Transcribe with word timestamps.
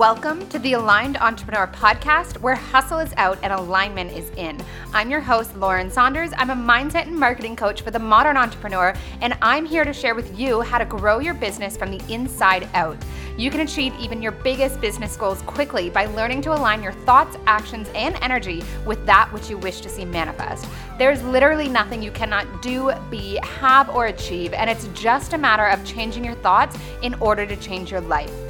Welcome 0.00 0.48
to 0.48 0.58
the 0.58 0.72
Aligned 0.72 1.18
Entrepreneur 1.18 1.66
Podcast, 1.66 2.40
where 2.40 2.54
hustle 2.54 3.00
is 3.00 3.12
out 3.18 3.38
and 3.42 3.52
alignment 3.52 4.10
is 4.12 4.30
in. 4.38 4.58
I'm 4.94 5.10
your 5.10 5.20
host, 5.20 5.54
Lauren 5.58 5.90
Saunders. 5.90 6.30
I'm 6.38 6.48
a 6.48 6.54
mindset 6.54 7.06
and 7.06 7.14
marketing 7.14 7.54
coach 7.54 7.82
for 7.82 7.90
the 7.90 7.98
modern 7.98 8.38
entrepreneur, 8.38 8.94
and 9.20 9.36
I'm 9.42 9.66
here 9.66 9.84
to 9.84 9.92
share 9.92 10.14
with 10.14 10.40
you 10.40 10.62
how 10.62 10.78
to 10.78 10.86
grow 10.86 11.18
your 11.18 11.34
business 11.34 11.76
from 11.76 11.90
the 11.90 12.02
inside 12.10 12.66
out. 12.72 12.96
You 13.36 13.50
can 13.50 13.60
achieve 13.60 13.92
even 14.00 14.22
your 14.22 14.32
biggest 14.32 14.80
business 14.80 15.18
goals 15.18 15.42
quickly 15.42 15.90
by 15.90 16.06
learning 16.06 16.40
to 16.42 16.54
align 16.54 16.82
your 16.82 16.92
thoughts, 16.92 17.36
actions, 17.46 17.90
and 17.94 18.16
energy 18.22 18.64
with 18.86 19.04
that 19.04 19.30
which 19.34 19.50
you 19.50 19.58
wish 19.58 19.82
to 19.82 19.90
see 19.90 20.06
manifest. 20.06 20.66
There's 20.96 21.22
literally 21.24 21.68
nothing 21.68 22.02
you 22.02 22.10
cannot 22.10 22.62
do, 22.62 22.90
be, 23.10 23.38
have, 23.42 23.90
or 23.90 24.06
achieve, 24.06 24.54
and 24.54 24.70
it's 24.70 24.88
just 24.94 25.34
a 25.34 25.38
matter 25.38 25.66
of 25.66 25.84
changing 25.84 26.24
your 26.24 26.36
thoughts 26.36 26.78
in 27.02 27.12
order 27.16 27.44
to 27.44 27.56
change 27.56 27.90
your 27.90 28.00
life. 28.00 28.49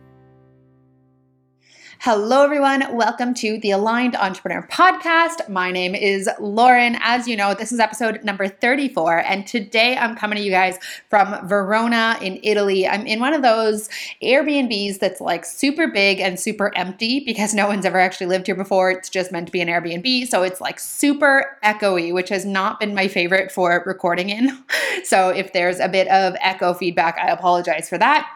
Hello, 2.03 2.43
everyone. 2.43 2.95
Welcome 2.95 3.35
to 3.35 3.59
the 3.59 3.69
Aligned 3.69 4.15
Entrepreneur 4.15 4.67
Podcast. 4.71 5.47
My 5.47 5.71
name 5.71 5.93
is 5.93 6.27
Lauren. 6.39 6.97
As 6.99 7.27
you 7.27 7.37
know, 7.37 7.53
this 7.53 7.71
is 7.71 7.79
episode 7.79 8.23
number 8.23 8.47
34, 8.47 9.19
and 9.19 9.45
today 9.45 9.95
I'm 9.95 10.15
coming 10.15 10.39
to 10.39 10.43
you 10.43 10.49
guys 10.49 10.79
from 11.11 11.47
Verona 11.47 12.17
in 12.19 12.39
Italy. 12.41 12.87
I'm 12.87 13.05
in 13.05 13.19
one 13.19 13.35
of 13.35 13.43
those 13.43 13.87
Airbnbs 14.23 14.97
that's 14.97 15.21
like 15.21 15.45
super 15.45 15.89
big 15.89 16.19
and 16.19 16.39
super 16.39 16.75
empty 16.75 17.19
because 17.19 17.53
no 17.53 17.67
one's 17.67 17.85
ever 17.85 17.99
actually 17.99 18.25
lived 18.25 18.47
here 18.47 18.55
before. 18.55 18.89
It's 18.89 19.07
just 19.07 19.31
meant 19.31 19.45
to 19.45 19.51
be 19.51 19.61
an 19.61 19.67
Airbnb. 19.67 20.25
So 20.25 20.41
it's 20.41 20.59
like 20.59 20.79
super 20.79 21.55
echoey, 21.63 22.11
which 22.11 22.29
has 22.29 22.45
not 22.45 22.79
been 22.79 22.95
my 22.95 23.09
favorite 23.09 23.51
for 23.51 23.83
recording 23.85 24.31
in. 24.31 24.57
So 25.03 25.29
if 25.29 25.53
there's 25.53 25.79
a 25.79 25.87
bit 25.87 26.07
of 26.09 26.35
echo 26.41 26.73
feedback, 26.73 27.17
I 27.17 27.29
apologize 27.29 27.89
for 27.89 27.97
that. 27.97 28.29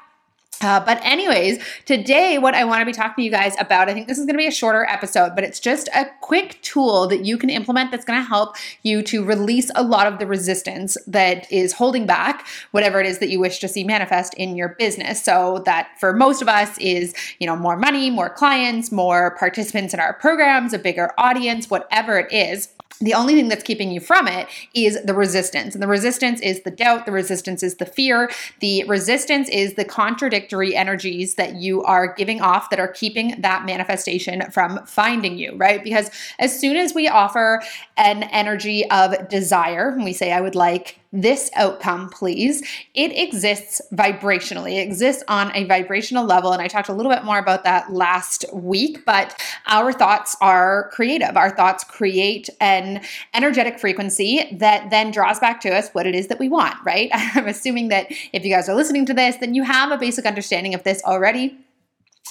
Uh, 0.62 0.80
but, 0.80 1.00
anyways, 1.04 1.64
today, 1.86 2.38
what 2.38 2.54
I 2.54 2.64
want 2.64 2.82
to 2.82 2.86
be 2.86 2.94
talking 2.94 3.22
to 3.22 3.24
you 3.24 3.32
guys 3.32 3.56
about, 3.60 3.90
I 3.90 3.94
think 3.94 4.08
this 4.08 4.18
is 4.18 4.26
going 4.26 4.36
to 4.36 4.40
be 4.40 4.48
a 4.48 4.52
shorter 4.52 4.86
episode, 4.86 5.36
but 5.36 5.44
it's 5.44 5.60
just 5.60 5.90
a 5.94 6.06
quick 6.22 6.62
tool 6.62 7.08
that 7.08 7.26
you 7.26 7.38
can 7.38 7.50
implement 7.50 7.92
that's 7.92 8.06
going 8.06 8.20
to 8.20 8.28
help 8.28 8.56
you 8.82 9.04
to 9.04 9.24
release 9.24 9.70
a 9.76 9.84
lot 9.84 10.08
of 10.08 10.18
the 10.18 10.26
resistance 10.26 10.98
that 11.08 11.52
is 11.52 11.74
holding 11.74 12.06
back 12.06 12.48
whatever 12.72 13.00
it 13.00 13.06
is 13.06 13.20
that 13.20 13.30
you 13.30 13.40
wish 13.40 13.60
to 13.60 13.68
see 13.68 13.84
manifest 13.84 14.34
in 14.36 14.56
your 14.56 14.70
business. 14.80 15.24
So, 15.24 15.62
that 15.66 15.90
for 16.00 16.14
most 16.14 16.42
of 16.42 16.48
us 16.48 16.78
is, 16.78 17.14
you 17.40 17.48
know, 17.48 17.56
more 17.56 17.76
money, 17.76 18.10
more 18.10 18.30
clients, 18.30 18.92
more 18.92 19.36
participants 19.38 19.94
in 19.94 20.00
our 20.00 20.14
programs, 20.14 20.74
a 20.74 20.80
bigger 20.80 21.12
audience, 21.18 21.70
whatever 21.70 22.18
it 22.18 22.32
is 22.32 22.70
the 23.00 23.14
only 23.14 23.36
thing 23.36 23.50
that's 23.50 23.64
keeping 23.64 23.92
you 23.92 24.00
from 24.00 24.28
it 24.28 24.48
is 24.74 25.02
the 25.04 25.14
resistance. 25.14 25.74
And 25.74 25.84
the 25.84 25.88
resistance 25.88 26.42
is 26.42 26.62
the 26.64 26.72
doubt, 26.72 27.06
the 27.06 27.12
resistance 27.12 27.62
is 27.64 27.76
the 27.76 27.86
fear, 27.86 28.30
the 28.60 28.84
resistance 28.86 29.50
is 29.50 29.74
the 29.74 29.86
contradictory 29.86 30.76
energies 30.76 31.36
that 31.36 31.56
you 31.56 31.84
are 31.84 32.14
giving 32.14 32.42
off 32.42 32.70
that 32.70 32.80
are 32.80 32.88
keeping 32.88 33.40
that 33.42 33.66
manifestation 33.66 34.50
from 34.52 34.86
finding 34.86 35.38
you, 35.38 35.56
right? 35.58 35.84
Because 35.84 36.10
as 36.40 36.58
soon 36.58 36.78
as 36.78 36.94
we 36.94 37.08
offer 37.08 37.62
an 37.98 38.24
energy 38.24 38.90
of 38.90 39.28
desire, 39.30 39.90
and 39.90 40.04
we 40.04 40.14
say, 40.14 40.32
I 40.32 40.42
would 40.42 40.56
like 40.56 41.00
this 41.16 41.50
outcome, 41.56 42.10
please. 42.10 42.62
It 42.94 43.18
exists 43.18 43.82
vibrationally, 43.94 44.78
it 44.78 44.82
exists 44.82 45.24
on 45.28 45.56
a 45.56 45.64
vibrational 45.66 46.26
level. 46.26 46.52
And 46.52 46.62
I 46.62 46.68
talked 46.68 46.90
a 46.90 46.94
little 46.94 47.12
bit 47.12 47.24
more 47.24 47.40
about 47.40 47.64
that 47.64 47.92
last 47.92 48.46
week, 48.54 49.06
but 49.06 49.40
our 49.68 49.94
thoughts 49.94 50.36
are 50.42 50.90
creative. 50.92 51.38
Our 51.38 51.50
thoughts 51.50 51.84
create 51.84 52.50
an 52.60 53.02
energetic 53.34 53.80
frequency 53.80 54.56
that 54.60 54.90
then 54.90 55.12
draws 55.12 55.40
back 55.40 55.62
to 55.62 55.70
us 55.74 55.90
what 55.94 56.06
it 56.06 56.16
is 56.16 56.28
that 56.28 56.40
we 56.40 56.50
want, 56.50 56.76
right? 56.86 57.10
I'm 57.14 57.48
assuming 57.48 57.88
that 57.90 58.08
if 58.34 58.44
you 58.44 58.54
guys 58.54 58.70
are 58.70 58.76
listening 58.76 59.06
to 59.08 59.14
this, 59.14 59.38
then 59.38 59.56
you 59.56 59.64
have 59.64 59.92
a 59.92 59.98
basic 59.98 60.26
understanding 60.26 60.74
of 60.74 60.84
this 60.84 61.02
already. 61.04 61.58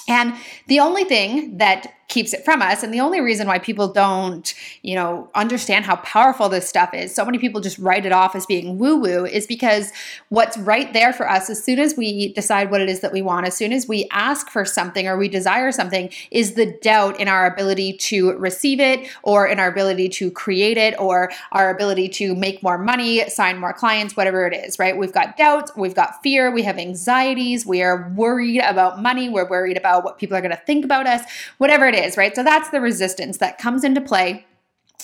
And 0.07 0.35
the 0.67 0.79
only 0.79 1.03
thing 1.03 1.57
that 1.57 1.91
keeps 2.15 2.33
it 2.33 2.45
from 2.45 2.61
us. 2.61 2.81
And 2.81 2.93
the 2.93 3.01
only 3.01 3.19
reason 3.19 3.45
why 3.45 3.59
people 3.59 3.89
don't, 3.89 4.53
you 4.83 4.95
know, 4.95 5.29
understand 5.35 5.83
how 5.83 5.97
powerful 5.97 6.47
this 6.47 6.67
stuff 6.67 6.93
is, 6.93 7.13
so 7.13 7.25
many 7.25 7.37
people 7.37 7.59
just 7.59 7.77
write 7.77 8.05
it 8.05 8.13
off 8.13 8.35
as 8.35 8.45
being 8.45 8.79
woo 8.79 8.95
woo, 8.95 9.25
is 9.25 9.45
because 9.45 9.91
what's 10.29 10.57
right 10.57 10.93
there 10.93 11.11
for 11.11 11.29
us 11.29 11.49
as 11.49 11.61
soon 11.61 11.77
as 11.77 11.97
we 11.97 12.31
decide 12.31 12.71
what 12.71 12.79
it 12.79 12.87
is 12.87 13.01
that 13.01 13.11
we 13.11 13.21
want, 13.21 13.45
as 13.45 13.57
soon 13.57 13.73
as 13.73 13.85
we 13.85 14.07
ask 14.11 14.49
for 14.49 14.63
something 14.63 15.09
or 15.09 15.17
we 15.17 15.27
desire 15.27 15.73
something, 15.73 16.09
is 16.31 16.53
the 16.53 16.77
doubt 16.81 17.19
in 17.19 17.27
our 17.27 17.45
ability 17.45 17.97
to 17.97 18.31
receive 18.37 18.79
it 18.79 19.09
or 19.23 19.45
in 19.45 19.59
our 19.59 19.67
ability 19.67 20.07
to 20.07 20.31
create 20.31 20.77
it 20.77 20.97
or 20.97 21.29
our 21.51 21.69
ability 21.69 22.07
to 22.07 22.33
make 22.33 22.63
more 22.63 22.77
money, 22.77 23.29
sign 23.29 23.57
more 23.57 23.73
clients, 23.73 24.15
whatever 24.15 24.47
it 24.47 24.53
is, 24.53 24.79
right? 24.79 24.95
We've 24.95 25.11
got 25.11 25.35
doubts, 25.35 25.69
we've 25.75 25.93
got 25.93 26.23
fear, 26.23 26.49
we 26.49 26.63
have 26.63 26.77
anxieties, 26.77 27.65
we 27.65 27.83
are 27.83 28.09
worried 28.15 28.61
about 28.61 29.01
money, 29.01 29.27
we're 29.27 29.49
worried 29.49 29.75
about 29.75 30.05
what 30.05 30.17
people 30.17 30.37
are 30.37 30.41
going 30.41 30.55
to 30.55 30.63
think 30.65 30.85
about 30.85 31.07
us, 31.07 31.21
whatever 31.57 31.85
it 31.87 31.95
it 31.95 32.04
is, 32.05 32.17
right? 32.17 32.35
So 32.35 32.43
that's 32.43 32.69
the 32.69 32.81
resistance 32.81 33.37
that 33.37 33.57
comes 33.57 33.83
into 33.83 34.01
play. 34.01 34.45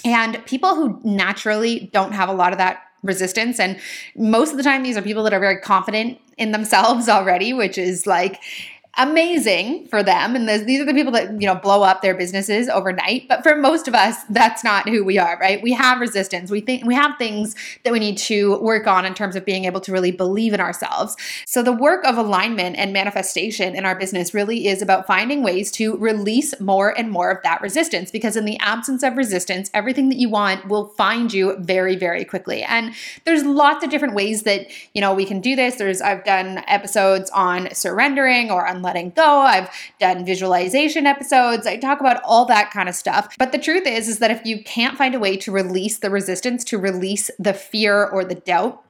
And 0.04 0.44
people 0.46 0.76
who 0.76 1.00
naturally 1.04 1.90
don't 1.94 2.14
have 2.14 2.30
a 2.30 2.34
lot 2.34 2.52
of 2.52 2.58
that 2.58 2.82
resistance, 3.04 3.60
and 3.60 3.80
most 4.16 4.52
of 4.52 4.58
the 4.58 4.64
time, 4.64 4.84
these 4.84 4.98
are 4.98 5.02
people 5.02 5.24
that 5.24 5.34
are 5.34 5.40
very 5.40 5.60
confident 5.60 6.20
in 6.38 6.52
themselves 6.52 7.10
already, 7.10 7.54
which 7.54 7.78
is 7.78 8.08
like, 8.08 8.40
amazing 8.98 9.88
for 9.88 10.04
them. 10.04 10.36
And 10.36 10.50
these 10.68 10.82
are 10.82 10.86
the 10.86 10.94
people 10.94 11.14
that 11.14 11.40
you 11.40 11.48
know 11.48 11.56
blow 11.56 11.82
up 11.82 12.02
their 12.02 12.14
businesses 12.14 12.68
overnight. 12.68 13.28
But 13.30 13.42
for 13.42 13.56
most 13.56 13.88
of 13.88 13.96
us 13.96 14.18
that's 14.30 14.64
not 14.64 14.90
who 14.90 15.06
we 15.06 15.18
are 15.18 15.38
right? 15.40 15.62
We 15.62 15.72
have 15.74 16.02
resistance. 16.02 16.52
We 16.52 16.60
think 16.60 16.86
we 16.86 16.94
have 16.94 17.18
things 17.18 17.56
that 17.84 17.94
we 17.94 18.00
need 18.00 18.18
to 18.20 18.60
work 18.60 18.88
on 18.88 19.06
in 19.06 19.14
terms 19.14 19.36
of 19.38 19.46
being 19.46 19.64
able 19.64 19.80
to 19.82 19.94
really 19.94 20.12
believe 20.12 20.54
in 20.54 20.60
ourselves. 20.60 21.16
So 21.46 21.64
the 21.64 21.72
work 21.72 22.04
of 22.04 22.18
alignment 22.18 22.76
and 22.76 22.92
manifestation 22.92 23.76
in 23.76 23.86
our 23.86 23.96
business 23.96 24.34
really 24.34 24.68
is 24.68 24.82
about 24.82 25.08
finding 25.08 25.42
ways 25.42 25.72
to 25.74 25.96
release 25.96 26.60
more 26.60 26.90
and 26.98 27.10
more 27.10 27.32
of 27.32 27.42
that 27.44 27.62
resistance. 27.62 28.12
Because 28.12 28.36
in 28.36 28.44
the 28.44 28.60
absence 28.60 29.04
of 29.04 29.16
resistance 29.16 29.72
everything 29.74 30.10
that 30.10 30.18
you 30.18 30.30
want 30.30 30.68
will 30.68 30.88
find 30.90 31.34
you 31.34 31.56
very 31.60 31.96
very 31.96 32.26
quickly. 32.26 32.62
And 32.64 32.94
there's 33.24 33.44
lots 33.44 33.86
of 33.86 33.90
different 33.90 34.16
ways 34.16 34.44
that 34.44 34.68
you 34.94 35.00
know 35.00 35.14
we 35.14 35.26
can 35.26 35.40
do 35.40 35.56
this. 35.56 35.76
There's 35.76 36.02
I've 36.02 36.26
done 36.26 36.62
episodes 36.68 37.30
on 37.30 37.74
surrendering 37.74 38.52
or 38.52 38.68
on 38.68 38.81
letting 38.82 39.12
go. 39.12 39.40
I've 39.40 39.70
done 40.00 40.26
visualization 40.26 41.06
episodes. 41.06 41.68
I 41.68 41.78
talk 41.78 42.00
about 42.00 42.22
all 42.24 42.46
that 42.46 42.72
kind 42.72 42.90
of 42.90 42.96
stuff. 42.96 43.36
But 43.38 43.52
the 43.52 43.58
truth 43.58 43.86
is 43.88 44.08
is 44.08 44.20
that 44.20 44.32
if 44.32 44.46
you 44.46 44.64
can't 44.64 44.98
find 44.98 45.16
a 45.16 45.20
way 45.20 45.38
to 45.38 45.52
release 45.52 46.00
the 46.00 46.10
resistance, 46.10 46.64
to 46.66 46.78
release 46.78 47.30
the 47.40 47.54
fear 47.54 48.06
or 48.06 48.24
the 48.24 48.36
doubt, 48.36 48.84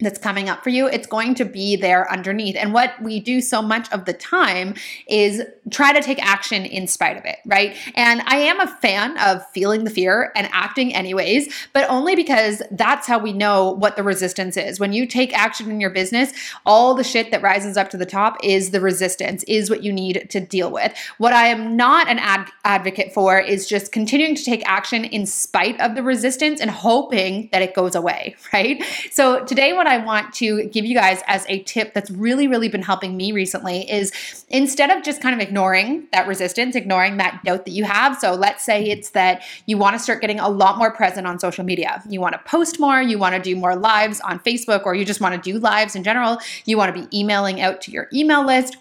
that's 0.00 0.18
coming 0.18 0.48
up 0.48 0.64
for 0.64 0.70
you, 0.70 0.88
it's 0.88 1.06
going 1.06 1.36
to 1.36 1.44
be 1.44 1.76
there 1.76 2.10
underneath. 2.10 2.56
And 2.56 2.74
what 2.74 3.00
we 3.00 3.20
do 3.20 3.40
so 3.40 3.62
much 3.62 3.90
of 3.92 4.06
the 4.06 4.12
time 4.12 4.74
is 5.06 5.42
try 5.70 5.92
to 5.92 6.00
take 6.00 6.20
action 6.24 6.66
in 6.66 6.88
spite 6.88 7.16
of 7.16 7.24
it, 7.24 7.38
right? 7.46 7.76
And 7.94 8.20
I 8.26 8.38
am 8.38 8.58
a 8.58 8.66
fan 8.66 9.16
of 9.18 9.48
feeling 9.50 9.84
the 9.84 9.90
fear 9.90 10.32
and 10.34 10.48
acting 10.52 10.92
anyways, 10.92 11.68
but 11.72 11.88
only 11.88 12.16
because 12.16 12.60
that's 12.72 13.06
how 13.06 13.18
we 13.18 13.32
know 13.32 13.70
what 13.70 13.94
the 13.94 14.02
resistance 14.02 14.56
is. 14.56 14.80
When 14.80 14.92
you 14.92 15.06
take 15.06 15.32
action 15.32 15.70
in 15.70 15.80
your 15.80 15.90
business, 15.90 16.32
all 16.66 16.94
the 16.94 17.04
shit 17.04 17.30
that 17.30 17.42
rises 17.42 17.76
up 17.76 17.88
to 17.90 17.96
the 17.96 18.04
top 18.04 18.36
is 18.42 18.70
the 18.70 18.80
resistance, 18.80 19.44
is 19.44 19.70
what 19.70 19.84
you 19.84 19.92
need 19.92 20.28
to 20.30 20.40
deal 20.40 20.72
with. 20.72 20.92
What 21.18 21.32
I 21.32 21.46
am 21.46 21.76
not 21.76 22.08
an 22.08 22.18
ad- 22.18 22.50
advocate 22.64 23.14
for 23.14 23.38
is 23.38 23.68
just 23.68 23.92
continuing 23.92 24.34
to 24.34 24.44
take 24.44 24.68
action 24.68 25.04
in 25.04 25.24
spite 25.24 25.80
of 25.80 25.94
the 25.94 26.02
resistance 26.02 26.60
and 26.60 26.70
hoping 26.70 27.48
that 27.52 27.62
it 27.62 27.74
goes 27.74 27.94
away, 27.94 28.34
right? 28.52 28.82
So 29.12 29.44
today, 29.44 29.72
what 29.72 29.83
I 29.86 29.98
want 29.98 30.32
to 30.34 30.64
give 30.68 30.84
you 30.84 30.94
guys 30.94 31.22
as 31.26 31.44
a 31.48 31.62
tip 31.62 31.94
that's 31.94 32.10
really, 32.10 32.48
really 32.48 32.68
been 32.68 32.82
helping 32.82 33.16
me 33.16 33.32
recently 33.32 33.90
is 33.90 34.44
instead 34.48 34.90
of 34.90 35.02
just 35.02 35.20
kind 35.20 35.34
of 35.34 35.40
ignoring 35.40 36.06
that 36.12 36.26
resistance, 36.26 36.74
ignoring 36.76 37.16
that 37.18 37.42
doubt 37.44 37.64
that 37.64 37.72
you 37.72 37.84
have. 37.84 38.18
So 38.18 38.34
let's 38.34 38.64
say 38.64 38.84
it's 38.84 39.10
that 39.10 39.42
you 39.66 39.78
want 39.78 39.94
to 39.94 39.98
start 39.98 40.20
getting 40.20 40.40
a 40.40 40.48
lot 40.48 40.78
more 40.78 40.90
present 40.90 41.26
on 41.26 41.38
social 41.38 41.64
media. 41.64 42.02
You 42.08 42.20
want 42.20 42.34
to 42.34 42.40
post 42.40 42.78
more, 42.80 43.00
you 43.00 43.18
want 43.18 43.34
to 43.34 43.40
do 43.40 43.56
more 43.56 43.76
lives 43.76 44.20
on 44.20 44.38
Facebook, 44.40 44.84
or 44.84 44.94
you 44.94 45.04
just 45.04 45.20
want 45.20 45.34
to 45.34 45.52
do 45.52 45.58
lives 45.58 45.96
in 45.96 46.04
general. 46.04 46.38
You 46.64 46.76
want 46.76 46.94
to 46.94 47.02
be 47.02 47.18
emailing 47.18 47.60
out 47.60 47.80
to 47.82 47.90
your 47.90 48.08
email 48.12 48.44
list 48.44 48.76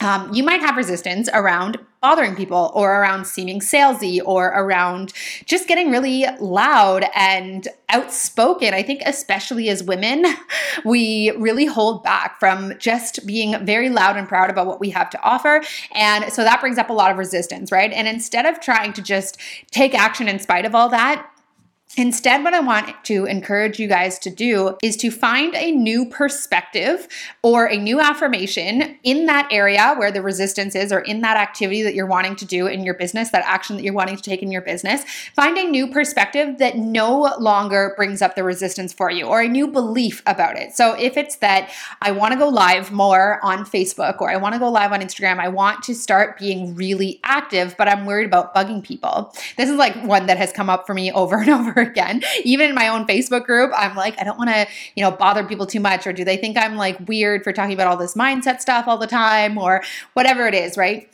um, 0.00 0.32
you 0.32 0.42
might 0.42 0.60
have 0.60 0.76
resistance 0.76 1.28
around 1.32 1.78
bothering 2.00 2.34
people 2.34 2.72
or 2.74 3.00
around 3.00 3.24
seeming 3.24 3.60
salesy 3.60 4.20
or 4.24 4.48
around 4.48 5.12
just 5.44 5.68
getting 5.68 5.90
really 5.90 6.26
loud 6.40 7.04
and 7.14 7.68
outspoken. 7.90 8.74
I 8.74 8.82
think, 8.82 9.02
especially 9.06 9.68
as 9.68 9.84
women, 9.84 10.24
we 10.84 11.30
really 11.38 11.64
hold 11.64 12.02
back 12.02 12.40
from 12.40 12.74
just 12.78 13.24
being 13.24 13.64
very 13.64 13.88
loud 13.88 14.16
and 14.16 14.28
proud 14.28 14.50
about 14.50 14.66
what 14.66 14.80
we 14.80 14.90
have 14.90 15.10
to 15.10 15.22
offer. 15.22 15.62
And 15.94 16.32
so 16.32 16.42
that 16.42 16.60
brings 16.60 16.76
up 16.76 16.90
a 16.90 16.92
lot 16.92 17.12
of 17.12 17.18
resistance, 17.18 17.70
right? 17.70 17.92
And 17.92 18.08
instead 18.08 18.46
of 18.46 18.60
trying 18.60 18.92
to 18.94 19.02
just 19.02 19.38
take 19.70 19.94
action 19.94 20.26
in 20.26 20.40
spite 20.40 20.64
of 20.64 20.74
all 20.74 20.88
that, 20.88 21.28
Instead, 21.98 22.42
what 22.42 22.54
I 22.54 22.60
want 22.60 23.04
to 23.04 23.26
encourage 23.26 23.78
you 23.78 23.86
guys 23.86 24.18
to 24.20 24.30
do 24.30 24.78
is 24.82 24.96
to 24.96 25.10
find 25.10 25.54
a 25.54 25.70
new 25.72 26.06
perspective 26.06 27.06
or 27.42 27.66
a 27.66 27.76
new 27.76 28.00
affirmation 28.00 28.96
in 29.02 29.26
that 29.26 29.46
area 29.50 29.94
where 29.98 30.10
the 30.10 30.22
resistance 30.22 30.74
is, 30.74 30.90
or 30.90 31.00
in 31.00 31.20
that 31.20 31.36
activity 31.36 31.82
that 31.82 31.94
you're 31.94 32.06
wanting 32.06 32.34
to 32.36 32.46
do 32.46 32.66
in 32.66 32.82
your 32.82 32.94
business, 32.94 33.28
that 33.30 33.44
action 33.44 33.76
that 33.76 33.82
you're 33.82 33.92
wanting 33.92 34.16
to 34.16 34.22
take 34.22 34.42
in 34.42 34.50
your 34.50 34.62
business. 34.62 35.04
Find 35.34 35.58
a 35.58 35.68
new 35.68 35.86
perspective 35.86 36.56
that 36.58 36.78
no 36.78 37.34
longer 37.38 37.92
brings 37.94 38.22
up 38.22 38.36
the 38.36 38.42
resistance 38.42 38.94
for 38.94 39.10
you 39.10 39.26
or 39.26 39.42
a 39.42 39.48
new 39.48 39.68
belief 39.68 40.22
about 40.24 40.56
it. 40.56 40.74
So, 40.74 40.94
if 40.94 41.18
it's 41.18 41.36
that 41.36 41.70
I 42.00 42.12
want 42.12 42.32
to 42.32 42.38
go 42.38 42.48
live 42.48 42.90
more 42.90 43.38
on 43.42 43.66
Facebook 43.66 44.22
or 44.22 44.30
I 44.30 44.38
want 44.38 44.54
to 44.54 44.58
go 44.58 44.70
live 44.70 44.92
on 44.92 45.02
Instagram, 45.02 45.40
I 45.40 45.48
want 45.48 45.82
to 45.84 45.94
start 45.94 46.38
being 46.38 46.74
really 46.74 47.20
active, 47.22 47.74
but 47.76 47.86
I'm 47.86 48.06
worried 48.06 48.26
about 48.26 48.54
bugging 48.54 48.82
people. 48.82 49.34
This 49.58 49.68
is 49.68 49.76
like 49.76 49.94
one 50.04 50.24
that 50.24 50.38
has 50.38 50.52
come 50.52 50.70
up 50.70 50.86
for 50.86 50.94
me 50.94 51.12
over 51.12 51.36
and 51.36 51.50
over 51.50 51.81
again. 51.82 52.22
Even 52.44 52.70
in 52.70 52.74
my 52.74 52.88
own 52.88 53.06
Facebook 53.06 53.44
group, 53.44 53.70
I'm 53.76 53.94
like, 53.94 54.18
I 54.20 54.24
don't 54.24 54.38
want 54.38 54.50
to, 54.50 54.66
you 54.94 55.02
know, 55.02 55.10
bother 55.10 55.44
people 55.44 55.66
too 55.66 55.80
much, 55.80 56.06
or 56.06 56.12
do 56.12 56.24
they 56.24 56.36
think 56.36 56.56
I'm 56.56 56.76
like 56.76 57.08
weird 57.08 57.44
for 57.44 57.52
talking 57.52 57.74
about 57.74 57.88
all 57.88 57.96
this 57.96 58.14
mindset 58.14 58.60
stuff 58.60 58.88
all 58.88 58.98
the 58.98 59.06
time, 59.06 59.58
or 59.58 59.82
whatever 60.14 60.46
it 60.46 60.54
is, 60.54 60.76
right? 60.76 61.08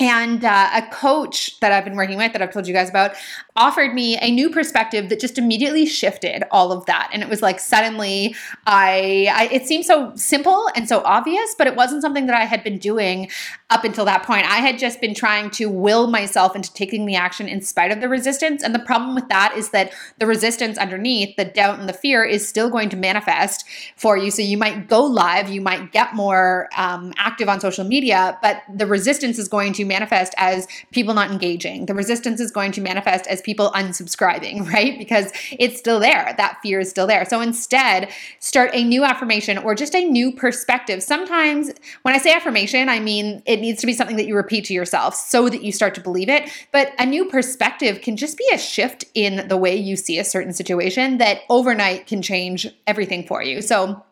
And 0.00 0.44
uh, 0.44 0.70
a 0.74 0.82
coach 0.90 1.60
that 1.60 1.70
I've 1.70 1.84
been 1.84 1.94
working 1.94 2.18
with, 2.18 2.32
that 2.32 2.42
I've 2.42 2.52
told 2.52 2.66
you 2.66 2.74
guys 2.74 2.90
about, 2.90 3.12
offered 3.54 3.94
me 3.94 4.18
a 4.18 4.28
new 4.28 4.50
perspective 4.50 5.08
that 5.08 5.20
just 5.20 5.38
immediately 5.38 5.86
shifted 5.86 6.42
all 6.50 6.72
of 6.72 6.84
that. 6.86 7.10
And 7.12 7.22
it 7.22 7.28
was 7.28 7.42
like 7.42 7.60
suddenly, 7.60 8.34
I, 8.66 9.28
I 9.32 9.48
it 9.52 9.66
seemed 9.66 9.84
so 9.84 10.12
simple 10.16 10.68
and 10.74 10.88
so 10.88 11.00
obvious, 11.04 11.54
but 11.56 11.68
it 11.68 11.76
wasn't 11.76 12.02
something 12.02 12.26
that 12.26 12.34
I 12.34 12.44
had 12.44 12.64
been 12.64 12.78
doing 12.78 13.30
up 13.74 13.82
until 13.82 14.04
that 14.04 14.22
point. 14.22 14.46
I 14.46 14.58
had 14.58 14.78
just 14.78 15.00
been 15.00 15.14
trying 15.14 15.50
to 15.50 15.68
will 15.68 16.06
myself 16.06 16.54
into 16.54 16.72
taking 16.74 17.06
the 17.06 17.16
action 17.16 17.48
in 17.48 17.60
spite 17.60 17.90
of 17.90 18.00
the 18.00 18.08
resistance. 18.08 18.62
And 18.62 18.72
the 18.72 18.78
problem 18.78 19.16
with 19.16 19.28
that 19.28 19.54
is 19.56 19.70
that 19.70 19.92
the 20.20 20.26
resistance 20.26 20.78
underneath, 20.78 21.34
the 21.36 21.44
doubt 21.44 21.80
and 21.80 21.88
the 21.88 21.92
fear, 21.92 22.22
is 22.22 22.46
still 22.46 22.70
going 22.70 22.88
to 22.90 22.96
manifest 22.96 23.64
for 23.96 24.16
you. 24.16 24.30
So 24.30 24.42
you 24.42 24.56
might 24.56 24.88
go 24.88 25.04
live, 25.04 25.48
you 25.50 25.60
might 25.60 25.90
get 25.90 26.14
more 26.14 26.68
um, 26.76 27.12
active 27.16 27.48
on 27.48 27.58
social 27.58 27.84
media, 27.84 28.38
but 28.40 28.62
the 28.72 28.86
resistance 28.86 29.40
is 29.40 29.48
going 29.48 29.72
to 29.72 29.84
manifest 29.84 30.34
as 30.36 30.68
people 30.92 31.12
not 31.12 31.32
engaging. 31.32 31.86
The 31.86 31.94
resistance 31.94 32.38
is 32.38 32.52
going 32.52 32.70
to 32.72 32.80
manifest 32.80 33.26
as 33.26 33.42
people 33.42 33.72
unsubscribing, 33.72 34.68
right? 34.72 34.96
Because 34.96 35.32
it's 35.50 35.80
still 35.80 35.98
there. 35.98 36.32
That 36.36 36.58
fear 36.62 36.78
is 36.78 36.90
still 36.90 37.08
there. 37.08 37.24
So 37.24 37.40
instead, 37.40 38.08
start 38.38 38.70
a 38.72 38.84
new 38.84 39.02
affirmation 39.02 39.58
or 39.58 39.74
just 39.74 39.96
a 39.96 40.04
new 40.04 40.30
perspective. 40.30 41.02
Sometimes 41.02 41.72
when 42.02 42.14
I 42.14 42.18
say 42.18 42.32
affirmation, 42.32 42.88
I 42.88 43.00
mean 43.00 43.42
it 43.46 43.63
needs 43.64 43.80
to 43.80 43.86
be 43.86 43.92
something 43.92 44.16
that 44.16 44.26
you 44.26 44.36
repeat 44.36 44.66
to 44.66 44.74
yourself 44.74 45.14
so 45.14 45.48
that 45.48 45.62
you 45.62 45.72
start 45.72 45.94
to 45.94 46.00
believe 46.00 46.28
it. 46.28 46.50
But 46.70 46.92
a 46.98 47.06
new 47.06 47.24
perspective 47.24 48.00
can 48.02 48.16
just 48.16 48.36
be 48.36 48.48
a 48.52 48.58
shift 48.58 49.04
in 49.14 49.48
the 49.48 49.56
way 49.56 49.74
you 49.74 49.96
see 49.96 50.18
a 50.18 50.24
certain 50.24 50.52
situation 50.52 51.18
that 51.18 51.40
overnight 51.48 52.06
can 52.06 52.22
change 52.22 52.68
everything 52.86 53.26
for 53.26 53.42
you. 53.42 53.62
So, 53.62 54.04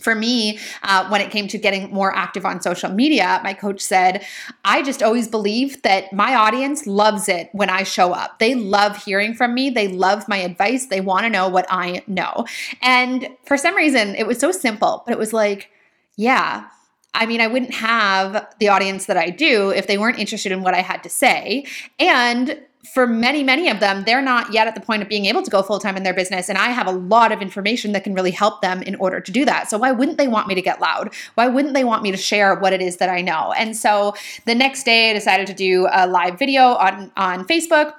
for 0.00 0.14
me, 0.14 0.58
uh, 0.82 1.06
when 1.10 1.20
it 1.20 1.30
came 1.30 1.48
to 1.48 1.58
getting 1.58 1.92
more 1.92 2.16
active 2.16 2.46
on 2.46 2.62
social 2.62 2.90
media, 2.90 3.40
my 3.44 3.52
coach 3.52 3.80
said, 3.80 4.24
I 4.64 4.82
just 4.82 5.02
always 5.02 5.28
believe 5.28 5.82
that 5.82 6.12
my 6.14 6.34
audience 6.34 6.86
loves 6.86 7.28
it 7.28 7.50
when 7.52 7.68
I 7.68 7.82
show 7.82 8.12
up. 8.12 8.38
They 8.38 8.54
love 8.54 9.04
hearing 9.04 9.34
from 9.34 9.54
me. 9.54 9.68
They 9.68 9.88
love 9.88 10.28
my 10.28 10.38
advice. 10.38 10.86
They 10.86 11.02
want 11.02 11.24
to 11.24 11.30
know 11.30 11.46
what 11.48 11.66
I 11.68 12.02
know. 12.06 12.46
And 12.80 13.28
for 13.44 13.58
some 13.58 13.76
reason, 13.76 14.14
it 14.14 14.26
was 14.26 14.38
so 14.38 14.50
simple, 14.50 15.02
but 15.04 15.12
it 15.12 15.18
was 15.18 15.34
like, 15.34 15.70
yeah. 16.16 16.68
I 17.14 17.26
mean, 17.26 17.40
I 17.40 17.46
wouldn't 17.46 17.74
have 17.74 18.54
the 18.58 18.68
audience 18.68 19.06
that 19.06 19.16
I 19.16 19.30
do 19.30 19.70
if 19.70 19.86
they 19.86 19.98
weren't 19.98 20.18
interested 20.18 20.50
in 20.50 20.62
what 20.62 20.74
I 20.74 20.80
had 20.80 21.02
to 21.02 21.08
say. 21.08 21.66
And 21.98 22.58
for 22.94 23.06
many, 23.06 23.44
many 23.44 23.68
of 23.68 23.80
them, 23.80 24.02
they're 24.04 24.22
not 24.22 24.52
yet 24.52 24.66
at 24.66 24.74
the 24.74 24.80
point 24.80 25.02
of 25.02 25.08
being 25.08 25.26
able 25.26 25.42
to 25.42 25.50
go 25.50 25.62
full 25.62 25.78
time 25.78 25.96
in 25.96 26.02
their 26.02 26.14
business. 26.14 26.48
And 26.48 26.58
I 26.58 26.70
have 26.70 26.86
a 26.86 26.92
lot 26.92 27.30
of 27.30 27.40
information 27.40 27.92
that 27.92 28.02
can 28.02 28.12
really 28.12 28.32
help 28.32 28.60
them 28.60 28.82
in 28.82 28.96
order 28.96 29.20
to 29.20 29.30
do 29.30 29.44
that. 29.44 29.70
So, 29.70 29.78
why 29.78 29.92
wouldn't 29.92 30.18
they 30.18 30.26
want 30.26 30.48
me 30.48 30.54
to 30.54 30.62
get 30.62 30.80
loud? 30.80 31.14
Why 31.34 31.46
wouldn't 31.46 31.74
they 31.74 31.84
want 31.84 32.02
me 32.02 32.10
to 32.10 32.16
share 32.16 32.56
what 32.56 32.72
it 32.72 32.82
is 32.82 32.96
that 32.96 33.08
I 33.08 33.20
know? 33.20 33.52
And 33.56 33.76
so, 33.76 34.14
the 34.46 34.54
next 34.54 34.82
day, 34.84 35.10
I 35.10 35.12
decided 35.12 35.46
to 35.46 35.54
do 35.54 35.86
a 35.92 36.08
live 36.08 36.38
video 36.38 36.74
on, 36.74 37.12
on 37.16 37.46
Facebook 37.46 37.94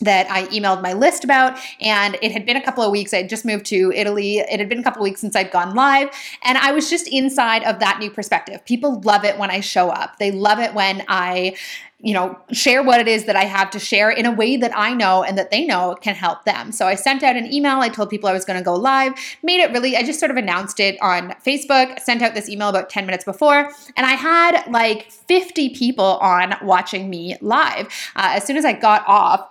that 0.00 0.30
I 0.30 0.46
emailed 0.46 0.82
my 0.82 0.92
list 0.92 1.24
about. 1.24 1.58
And 1.80 2.16
it 2.22 2.32
had 2.32 2.46
been 2.46 2.56
a 2.56 2.62
couple 2.62 2.82
of 2.82 2.90
weeks. 2.90 3.12
I 3.12 3.18
had 3.18 3.28
just 3.28 3.44
moved 3.44 3.66
to 3.66 3.92
Italy. 3.94 4.38
It 4.38 4.58
had 4.58 4.68
been 4.68 4.80
a 4.80 4.82
couple 4.82 5.02
of 5.02 5.04
weeks 5.04 5.20
since 5.20 5.36
I'd 5.36 5.50
gone 5.50 5.74
live. 5.74 6.10
And 6.42 6.58
I 6.58 6.72
was 6.72 6.90
just 6.90 7.08
inside 7.08 7.64
of 7.64 7.78
that 7.80 7.98
new 7.98 8.10
perspective. 8.10 8.64
People 8.64 9.00
love 9.02 9.24
it 9.24 9.38
when 9.38 9.50
I 9.50 9.60
show 9.60 9.90
up, 9.90 10.18
they 10.18 10.30
love 10.30 10.58
it 10.58 10.74
when 10.74 11.04
I 11.08 11.54
you 12.02 12.14
know, 12.14 12.38
share 12.50 12.82
what 12.82 12.98
it 12.98 13.06
is 13.06 13.24
that 13.26 13.36
I 13.36 13.44
have 13.44 13.70
to 13.70 13.78
share 13.78 14.10
in 14.10 14.24
a 14.24 14.32
way 14.32 14.56
that 14.56 14.72
I 14.74 14.94
know 14.94 15.22
and 15.22 15.36
that 15.36 15.50
they 15.50 15.66
know 15.66 15.96
can 16.00 16.14
help 16.14 16.44
them. 16.44 16.72
So 16.72 16.86
I 16.86 16.94
sent 16.94 17.22
out 17.22 17.36
an 17.36 17.52
email. 17.52 17.80
I 17.80 17.90
told 17.90 18.08
people 18.08 18.28
I 18.28 18.32
was 18.32 18.44
going 18.44 18.58
to 18.58 18.64
go 18.64 18.74
live, 18.74 19.12
made 19.42 19.60
it 19.60 19.70
really, 19.70 19.96
I 19.96 20.02
just 20.02 20.18
sort 20.18 20.30
of 20.30 20.38
announced 20.38 20.80
it 20.80 20.96
on 21.02 21.34
Facebook, 21.44 22.00
sent 22.00 22.22
out 22.22 22.34
this 22.34 22.48
email 22.48 22.68
about 22.68 22.88
10 22.88 23.04
minutes 23.04 23.24
before, 23.24 23.70
and 23.96 24.06
I 24.06 24.12
had 24.12 24.64
like 24.70 25.10
50 25.10 25.70
people 25.70 26.04
on 26.04 26.54
watching 26.62 27.10
me 27.10 27.36
live. 27.42 27.86
Uh, 28.16 28.32
as 28.34 28.44
soon 28.44 28.56
as 28.56 28.64
I 28.64 28.72
got 28.72 29.06
off, 29.06 29.49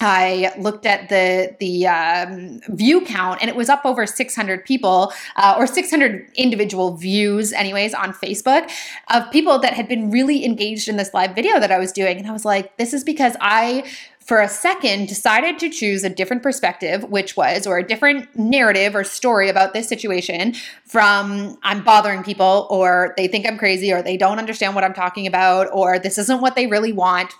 I 0.00 0.52
looked 0.58 0.86
at 0.86 1.08
the 1.08 1.54
the 1.58 1.86
um, 1.86 2.60
view 2.68 3.00
count, 3.02 3.40
and 3.40 3.48
it 3.48 3.56
was 3.56 3.68
up 3.68 3.82
over 3.84 4.06
600 4.06 4.64
people, 4.64 5.12
uh, 5.36 5.54
or 5.56 5.66
600 5.66 6.30
individual 6.34 6.96
views, 6.96 7.52
anyways, 7.52 7.94
on 7.94 8.12
Facebook 8.12 8.70
of 9.12 9.30
people 9.30 9.58
that 9.60 9.74
had 9.74 9.88
been 9.88 10.10
really 10.10 10.44
engaged 10.44 10.88
in 10.88 10.96
this 10.96 11.14
live 11.14 11.34
video 11.34 11.58
that 11.60 11.72
I 11.72 11.78
was 11.78 11.92
doing. 11.92 12.18
And 12.18 12.26
I 12.26 12.32
was 12.32 12.44
like, 12.44 12.76
this 12.76 12.92
is 12.92 13.04
because 13.04 13.36
I 13.40 13.84
for 14.26 14.40
a 14.40 14.48
second 14.48 15.06
decided 15.06 15.56
to 15.60 15.70
choose 15.70 16.02
a 16.02 16.10
different 16.10 16.42
perspective, 16.42 17.04
which 17.04 17.36
was, 17.36 17.64
or 17.64 17.78
a 17.78 17.86
different 17.86 18.28
narrative 18.36 18.96
or 18.96 19.04
story 19.04 19.48
about 19.48 19.72
this 19.72 19.88
situation 19.88 20.52
from 20.84 21.56
I'm 21.62 21.84
bothering 21.84 22.24
people, 22.24 22.66
or 22.68 23.14
they 23.16 23.28
think 23.28 23.46
I'm 23.46 23.56
crazy, 23.56 23.92
or 23.92 24.02
they 24.02 24.16
don't 24.16 24.40
understand 24.40 24.74
what 24.74 24.82
I'm 24.82 24.94
talking 24.94 25.28
about, 25.28 25.68
or 25.72 26.00
this 26.00 26.18
isn't 26.18 26.40
what 26.40 26.56
they 26.56 26.66
really 26.66 26.92
want 26.92 27.32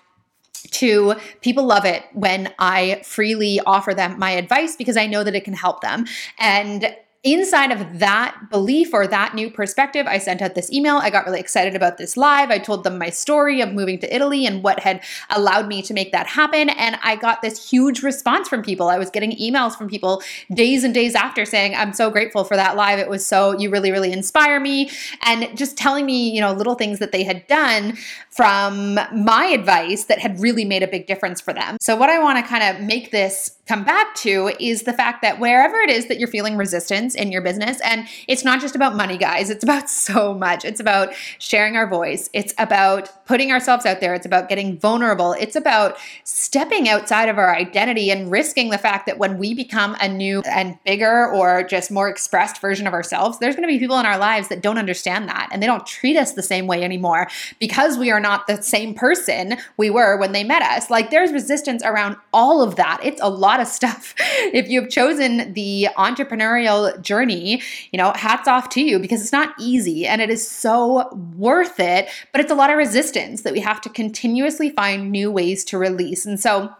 to 0.72 1.14
people 1.40 1.64
love 1.64 1.84
it 1.84 2.04
when 2.12 2.52
I 2.58 3.00
freely 3.04 3.60
offer 3.60 3.94
them 3.94 4.18
my 4.18 4.32
advice 4.32 4.76
because 4.76 4.96
I 4.96 5.06
know 5.06 5.24
that 5.24 5.34
it 5.34 5.44
can 5.44 5.54
help 5.54 5.80
them. 5.80 6.06
And 6.38 6.96
inside 7.22 7.72
of 7.72 7.98
that 7.98 8.50
belief 8.50 8.94
or 8.94 9.06
that 9.06 9.34
new 9.34 9.50
perspective, 9.50 10.06
I 10.06 10.18
sent 10.18 10.42
out 10.42 10.54
this 10.54 10.72
email. 10.72 10.96
I 10.96 11.10
got 11.10 11.26
really 11.26 11.40
excited 11.40 11.74
about 11.74 11.98
this 11.98 12.16
live. 12.16 12.50
I 12.50 12.58
told 12.58 12.84
them 12.84 12.98
my 12.98 13.10
story 13.10 13.60
of 13.60 13.72
moving 13.72 13.98
to 14.00 14.14
Italy 14.14 14.46
and 14.46 14.62
what 14.62 14.80
had 14.80 15.02
allowed 15.30 15.66
me 15.66 15.82
to 15.82 15.94
make 15.94 16.12
that 16.12 16.26
happen. 16.26 16.68
And 16.68 16.98
I 17.02 17.16
got 17.16 17.42
this 17.42 17.68
huge 17.68 18.02
response 18.02 18.48
from 18.48 18.62
people. 18.62 18.88
I 18.88 18.98
was 18.98 19.10
getting 19.10 19.32
emails 19.32 19.76
from 19.76 19.88
people 19.88 20.22
days 20.54 20.84
and 20.84 20.94
days 20.94 21.14
after 21.14 21.44
saying, 21.44 21.74
I'm 21.74 21.92
so 21.92 22.10
grateful 22.10 22.44
for 22.44 22.56
that 22.56 22.76
live. 22.76 22.98
It 22.98 23.08
was 23.08 23.26
so, 23.26 23.58
you 23.58 23.70
really, 23.70 23.90
really 23.90 24.12
inspire 24.12 24.60
me. 24.60 24.90
And 25.22 25.56
just 25.56 25.76
telling 25.76 26.06
me, 26.06 26.30
you 26.30 26.40
know, 26.40 26.52
little 26.52 26.74
things 26.74 26.98
that 27.00 27.12
they 27.12 27.24
had 27.24 27.46
done 27.46 27.96
from 28.30 28.94
my 28.94 29.46
advice 29.46 30.04
that 30.04 30.18
had 30.18 30.38
really 30.40 30.64
made 30.64 30.82
a 30.82 30.88
big 30.88 31.06
difference 31.06 31.40
for 31.40 31.52
them. 31.52 31.76
So, 31.80 31.96
what 31.96 32.10
I 32.10 32.22
want 32.22 32.38
to 32.38 32.48
kind 32.48 32.62
of 32.62 32.82
make 32.86 33.10
this 33.10 33.55
come 33.66 33.84
back 33.84 34.14
to 34.14 34.52
is 34.60 34.82
the 34.82 34.92
fact 34.92 35.22
that 35.22 35.40
wherever 35.40 35.76
it 35.76 35.90
is 35.90 36.06
that 36.06 36.18
you're 36.18 36.28
feeling 36.28 36.56
resistance 36.56 37.14
in 37.14 37.32
your 37.32 37.42
business, 37.42 37.80
and 37.80 38.06
it's 38.28 38.44
not 38.44 38.60
just 38.60 38.76
about 38.76 38.94
money, 38.94 39.18
guys, 39.18 39.50
it's 39.50 39.64
about 39.64 39.90
so 39.96 40.34
much. 40.34 40.64
It's 40.64 40.80
about 40.80 41.12
sharing 41.38 41.76
our 41.76 41.86
voice, 41.86 42.30
it's 42.32 42.54
about 42.58 43.26
putting 43.26 43.50
ourselves 43.50 43.84
out 43.84 44.00
there, 44.00 44.14
it's 44.14 44.26
about 44.26 44.48
getting 44.48 44.78
vulnerable, 44.78 45.32
it's 45.32 45.56
about 45.56 45.96
stepping 46.24 46.88
outside 46.88 47.28
of 47.28 47.38
our 47.38 47.54
identity 47.54 48.10
and 48.10 48.30
risking 48.30 48.70
the 48.70 48.78
fact 48.78 49.06
that 49.06 49.18
when 49.18 49.38
we 49.38 49.54
become 49.54 49.96
a 50.00 50.08
new 50.08 50.42
and 50.42 50.78
bigger 50.84 51.26
or 51.32 51.62
just 51.62 51.90
more 51.90 52.08
expressed 52.08 52.60
version 52.60 52.86
of 52.86 52.92
ourselves, 52.92 53.38
there's 53.38 53.56
going 53.56 53.66
to 53.66 53.72
be 53.72 53.78
people 53.78 53.98
in 53.98 54.06
our 54.06 54.18
lives 54.18 54.48
that 54.48 54.62
don't 54.62 54.78
understand 54.78 55.28
that 55.28 55.48
and 55.50 55.62
they 55.62 55.66
don't 55.66 55.86
treat 55.86 56.16
us 56.16 56.32
the 56.32 56.42
same 56.42 56.66
way 56.66 56.82
anymore 56.84 57.26
because 57.58 57.98
we 57.98 58.10
are 58.10 58.20
not 58.20 58.46
the 58.46 58.62
same 58.62 58.94
person 58.94 59.56
we 59.76 59.90
were 59.90 60.16
when 60.16 60.32
they 60.32 60.44
met 60.44 60.62
us. 60.62 60.90
Like 60.90 61.10
there's 61.10 61.32
resistance 61.32 61.82
around 61.84 62.16
all 62.32 62.62
of 62.62 62.76
that. 62.76 63.00
It's 63.02 63.20
a 63.20 63.28
lot 63.28 63.55
of 63.60 63.66
stuff. 63.66 64.14
If 64.52 64.68
you've 64.68 64.90
chosen 64.90 65.52
the 65.54 65.88
entrepreneurial 65.96 67.00
journey, 67.02 67.62
you 67.90 67.96
know, 67.96 68.12
hats 68.14 68.46
off 68.46 68.68
to 68.70 68.80
you 68.80 68.98
because 68.98 69.20
it's 69.20 69.32
not 69.32 69.54
easy 69.58 70.06
and 70.06 70.22
it 70.22 70.30
is 70.30 70.48
so 70.48 71.08
worth 71.36 71.80
it, 71.80 72.08
but 72.32 72.40
it's 72.40 72.50
a 72.50 72.54
lot 72.54 72.70
of 72.70 72.76
resistance 72.76 73.42
that 73.42 73.52
we 73.52 73.60
have 73.60 73.80
to 73.82 73.88
continuously 73.88 74.70
find 74.70 75.10
new 75.10 75.30
ways 75.30 75.64
to 75.64 75.78
release. 75.78 76.24
And 76.24 76.38
so, 76.38 76.72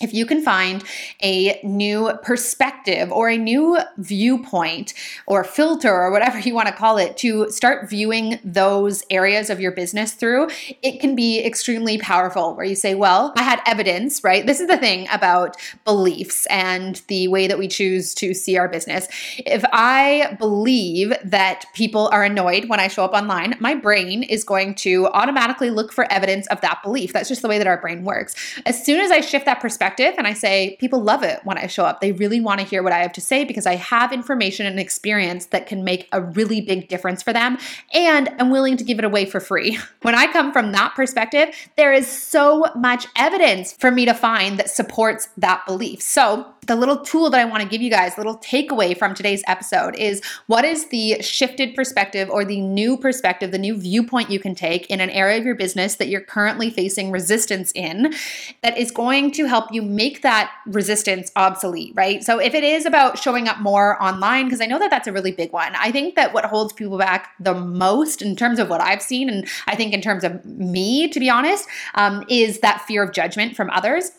if 0.00 0.14
you 0.14 0.26
can 0.26 0.42
find 0.42 0.84
a 1.22 1.60
new 1.62 2.12
perspective 2.22 3.10
or 3.10 3.28
a 3.28 3.36
new 3.36 3.78
viewpoint 3.96 4.94
or 5.26 5.44
filter 5.44 5.92
or 5.92 6.10
whatever 6.10 6.38
you 6.48 6.54
want 6.54 6.68
to 6.68 6.74
call 6.74 6.98
it 6.98 7.16
to 7.18 7.50
start 7.50 7.88
viewing 7.88 8.38
those 8.44 9.02
areas 9.10 9.50
of 9.50 9.60
your 9.60 9.72
business 9.72 10.12
through, 10.12 10.48
it 10.82 11.00
can 11.00 11.14
be 11.14 11.44
extremely 11.44 11.98
powerful. 11.98 12.54
Where 12.54 12.64
you 12.64 12.74
say, 12.74 12.94
Well, 12.94 13.32
I 13.36 13.42
had 13.42 13.60
evidence, 13.66 14.22
right? 14.22 14.46
This 14.46 14.60
is 14.60 14.68
the 14.68 14.76
thing 14.76 15.08
about 15.12 15.56
beliefs 15.84 16.46
and 16.46 17.02
the 17.08 17.28
way 17.28 17.46
that 17.46 17.58
we 17.58 17.68
choose 17.68 18.14
to 18.16 18.34
see 18.34 18.56
our 18.56 18.68
business. 18.68 19.08
If 19.38 19.64
I 19.72 20.36
believe 20.38 21.12
that 21.24 21.64
people 21.74 22.08
are 22.12 22.24
annoyed 22.24 22.68
when 22.68 22.80
I 22.80 22.88
show 22.88 23.04
up 23.04 23.12
online, 23.12 23.56
my 23.60 23.74
brain 23.74 24.22
is 24.22 24.44
going 24.44 24.74
to 24.76 25.06
automatically 25.08 25.70
look 25.70 25.92
for 25.92 26.10
evidence 26.12 26.46
of 26.48 26.60
that 26.60 26.82
belief. 26.82 27.12
That's 27.12 27.28
just 27.28 27.42
the 27.42 27.48
way 27.48 27.58
that 27.58 27.66
our 27.66 27.80
brain 27.80 28.04
works. 28.04 28.34
As 28.66 28.84
soon 28.84 29.00
as 29.00 29.10
I 29.10 29.20
shift 29.20 29.46
that 29.46 29.60
perspective, 29.60 29.87
perspective 29.88 30.18
and 30.18 30.26
I 30.26 30.34
say, 30.34 30.76
people 30.80 31.00
love 31.00 31.22
it 31.22 31.40
when 31.44 31.56
I 31.56 31.66
show 31.66 31.84
up. 31.84 32.00
They 32.00 32.12
really 32.12 32.40
want 32.40 32.60
to 32.60 32.66
hear 32.66 32.82
what 32.82 32.92
I 32.92 32.98
have 32.98 33.12
to 33.14 33.20
say 33.20 33.44
because 33.44 33.66
I 33.66 33.76
have 33.76 34.12
information 34.12 34.66
and 34.66 34.78
experience 34.78 35.46
that 35.46 35.66
can 35.66 35.82
make 35.84 36.08
a 36.12 36.20
really 36.20 36.60
big 36.60 36.88
difference 36.88 37.22
for 37.22 37.32
them. 37.32 37.58
And 37.94 38.28
I'm 38.38 38.50
willing 38.50 38.76
to 38.76 38.84
give 38.84 38.98
it 38.98 39.04
away 39.04 39.24
for 39.24 39.40
free. 39.40 39.78
When 40.02 40.14
I 40.14 40.32
come 40.32 40.52
from 40.52 40.72
that 40.72 40.94
perspective, 40.94 41.54
there 41.76 41.92
is 41.92 42.06
so 42.06 42.64
much 42.76 43.06
evidence 43.16 43.72
for 43.72 43.90
me 43.90 44.04
to 44.04 44.14
find 44.14 44.58
that 44.58 44.70
supports 44.70 45.28
that 45.36 45.66
belief. 45.66 46.00
So, 46.00 46.46
the 46.68 46.76
little 46.76 46.98
tool 46.98 47.30
that 47.30 47.40
I 47.40 47.46
want 47.46 47.62
to 47.62 47.68
give 47.68 47.80
you 47.80 47.90
guys, 47.90 48.16
little 48.18 48.36
takeaway 48.38 48.96
from 48.96 49.14
today's 49.14 49.42
episode 49.48 49.96
is 49.96 50.22
what 50.46 50.64
is 50.66 50.88
the 50.88 51.20
shifted 51.22 51.74
perspective 51.74 52.28
or 52.28 52.44
the 52.44 52.60
new 52.60 52.96
perspective, 52.98 53.50
the 53.50 53.58
new 53.58 53.74
viewpoint 53.74 54.30
you 54.30 54.38
can 54.38 54.54
take 54.54 54.86
in 54.88 55.00
an 55.00 55.08
area 55.10 55.38
of 55.38 55.44
your 55.44 55.54
business 55.54 55.96
that 55.96 56.08
you're 56.08 56.20
currently 56.20 56.68
facing 56.68 57.10
resistance 57.10 57.72
in 57.74 58.14
that 58.62 58.76
is 58.76 58.90
going 58.90 59.30
to 59.32 59.46
help 59.46 59.72
you 59.72 59.80
make 59.80 60.20
that 60.20 60.52
resistance 60.66 61.32
obsolete, 61.36 61.94
right? 61.96 62.22
So 62.22 62.38
if 62.38 62.54
it 62.54 62.62
is 62.62 62.84
about 62.84 63.18
showing 63.18 63.48
up 63.48 63.60
more 63.60 64.00
online, 64.02 64.44
because 64.44 64.60
I 64.60 64.66
know 64.66 64.78
that 64.78 64.90
that's 64.90 65.08
a 65.08 65.12
really 65.12 65.32
big 65.32 65.52
one, 65.52 65.74
I 65.74 65.90
think 65.90 66.16
that 66.16 66.34
what 66.34 66.44
holds 66.44 66.74
people 66.74 66.98
back 66.98 67.30
the 67.40 67.54
most 67.54 68.20
in 68.20 68.36
terms 68.36 68.58
of 68.58 68.68
what 68.68 68.82
I've 68.82 69.02
seen, 69.02 69.30
and 69.30 69.48
I 69.66 69.74
think 69.74 69.94
in 69.94 70.02
terms 70.02 70.22
of 70.22 70.44
me, 70.44 71.08
to 71.08 71.18
be 71.18 71.30
honest, 71.30 71.66
um, 71.94 72.24
is 72.28 72.60
that 72.60 72.82
fear 72.82 73.02
of 73.02 73.12
judgment 73.12 73.56
from 73.56 73.70
others. 73.70 74.12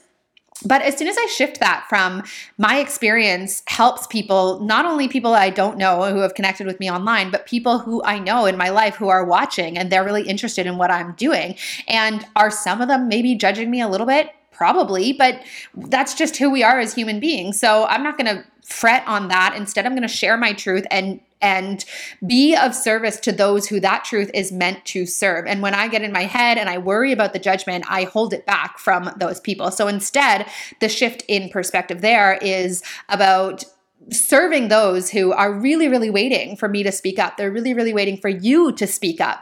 But 0.65 0.81
as 0.81 0.97
soon 0.97 1.07
as 1.07 1.17
I 1.17 1.25
shift 1.27 1.59
that 1.61 1.85
from 1.87 2.23
my 2.57 2.79
experience 2.79 3.63
helps 3.67 4.07
people, 4.07 4.59
not 4.59 4.85
only 4.85 5.07
people 5.07 5.33
I 5.33 5.49
don't 5.49 5.77
know 5.77 6.11
who 6.11 6.19
have 6.19 6.35
connected 6.35 6.67
with 6.67 6.79
me 6.79 6.91
online, 6.91 7.31
but 7.31 7.45
people 7.45 7.79
who 7.79 8.03
I 8.03 8.19
know 8.19 8.45
in 8.45 8.57
my 8.57 8.69
life 8.69 8.95
who 8.95 9.07
are 9.07 9.23
watching 9.23 9.77
and 9.77 9.89
they're 9.89 10.03
really 10.03 10.27
interested 10.27 10.65
in 10.65 10.77
what 10.77 10.91
I'm 10.91 11.13
doing. 11.13 11.55
And 11.87 12.25
are 12.35 12.51
some 12.51 12.81
of 12.81 12.89
them 12.89 13.07
maybe 13.07 13.35
judging 13.35 13.71
me 13.71 13.79
a 13.81 13.87
little 13.87 14.07
bit? 14.07 14.31
Probably, 14.51 15.13
but 15.13 15.41
that's 15.73 16.13
just 16.13 16.35
who 16.35 16.49
we 16.49 16.63
are 16.63 16.79
as 16.79 16.93
human 16.93 17.21
beings. 17.21 17.57
So 17.57 17.85
I'm 17.85 18.03
not 18.03 18.17
going 18.17 18.35
to 18.35 18.43
fret 18.65 19.07
on 19.07 19.29
that. 19.29 19.53
Instead, 19.55 19.85
I'm 19.85 19.93
going 19.93 20.01
to 20.01 20.09
share 20.09 20.35
my 20.35 20.51
truth 20.51 20.85
and 20.91 21.21
and 21.41 21.85
be 22.25 22.55
of 22.55 22.75
service 22.75 23.19
to 23.21 23.31
those 23.31 23.67
who 23.67 23.79
that 23.79 24.03
truth 24.03 24.29
is 24.33 24.51
meant 24.51 24.83
to 24.85 25.05
serve. 25.05 25.45
And 25.45 25.61
when 25.61 25.73
I 25.73 25.87
get 25.87 26.01
in 26.01 26.11
my 26.11 26.23
head 26.23 26.57
and 26.57 26.69
I 26.69 26.77
worry 26.77 27.11
about 27.11 27.33
the 27.33 27.39
judgment, 27.39 27.85
I 27.87 28.03
hold 28.03 28.33
it 28.33 28.45
back 28.45 28.77
from 28.77 29.11
those 29.17 29.39
people. 29.39 29.71
So 29.71 29.87
instead, 29.87 30.47
the 30.81 30.89
shift 30.89 31.23
in 31.27 31.49
perspective 31.49 32.01
there 32.01 32.33
is 32.41 32.83
about 33.07 33.63
serving 34.11 34.67
those 34.67 35.09
who 35.09 35.31
are 35.31 35.53
really, 35.53 35.87
really 35.87 36.09
waiting 36.09 36.55
for 36.55 36.67
me 36.67 36.83
to 36.83 36.91
speak 36.91 37.19
up. 37.19 37.37
They're 37.37 37.51
really, 37.51 37.73
really 37.73 37.93
waiting 37.93 38.17
for 38.17 38.29
you 38.29 38.71
to 38.73 38.87
speak 38.87 39.21
up. 39.21 39.39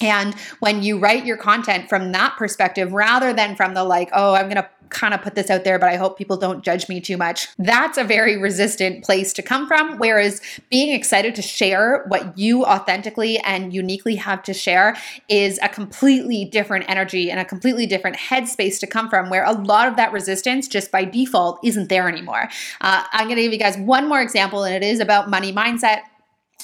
And 0.00 0.34
when 0.60 0.82
you 0.82 0.98
write 0.98 1.26
your 1.26 1.36
content 1.36 1.88
from 1.88 2.12
that 2.12 2.36
perspective, 2.36 2.92
rather 2.92 3.32
than 3.32 3.56
from 3.56 3.74
the 3.74 3.84
like, 3.84 4.10
oh, 4.12 4.34
I'm 4.34 4.44
going 4.44 4.56
to 4.56 4.68
kind 4.90 5.12
of 5.12 5.20
put 5.20 5.34
this 5.34 5.50
out 5.50 5.64
there, 5.64 5.78
but 5.78 5.88
I 5.88 5.96
hope 5.96 6.16
people 6.16 6.36
don't 6.36 6.64
judge 6.64 6.88
me 6.88 7.00
too 7.00 7.16
much. 7.16 7.48
That's 7.58 7.98
a 7.98 8.04
very 8.04 8.38
resistant 8.38 9.04
place 9.04 9.32
to 9.34 9.42
come 9.42 9.66
from. 9.66 9.98
Whereas 9.98 10.40
being 10.70 10.94
excited 10.94 11.34
to 11.34 11.42
share 11.42 12.04
what 12.08 12.38
you 12.38 12.64
authentically 12.64 13.38
and 13.40 13.74
uniquely 13.74 14.16
have 14.16 14.42
to 14.44 14.54
share 14.54 14.96
is 15.28 15.58
a 15.62 15.68
completely 15.68 16.46
different 16.46 16.86
energy 16.88 17.30
and 17.30 17.38
a 17.40 17.44
completely 17.44 17.86
different 17.86 18.16
headspace 18.16 18.80
to 18.80 18.86
come 18.86 19.10
from, 19.10 19.30
where 19.30 19.44
a 19.44 19.52
lot 19.52 19.88
of 19.88 19.96
that 19.96 20.12
resistance 20.12 20.68
just 20.68 20.90
by 20.90 21.04
default 21.04 21.58
isn't 21.62 21.88
there 21.88 22.08
anymore. 22.08 22.48
Uh, 22.80 23.04
I'm 23.12 23.26
going 23.26 23.36
to 23.36 23.42
give 23.42 23.52
you 23.52 23.58
guys 23.58 23.76
one 23.76 24.08
more 24.08 24.22
example, 24.22 24.64
and 24.64 24.74
it 24.74 24.86
is 24.86 25.00
about 25.00 25.28
money 25.28 25.52
mindset 25.52 26.00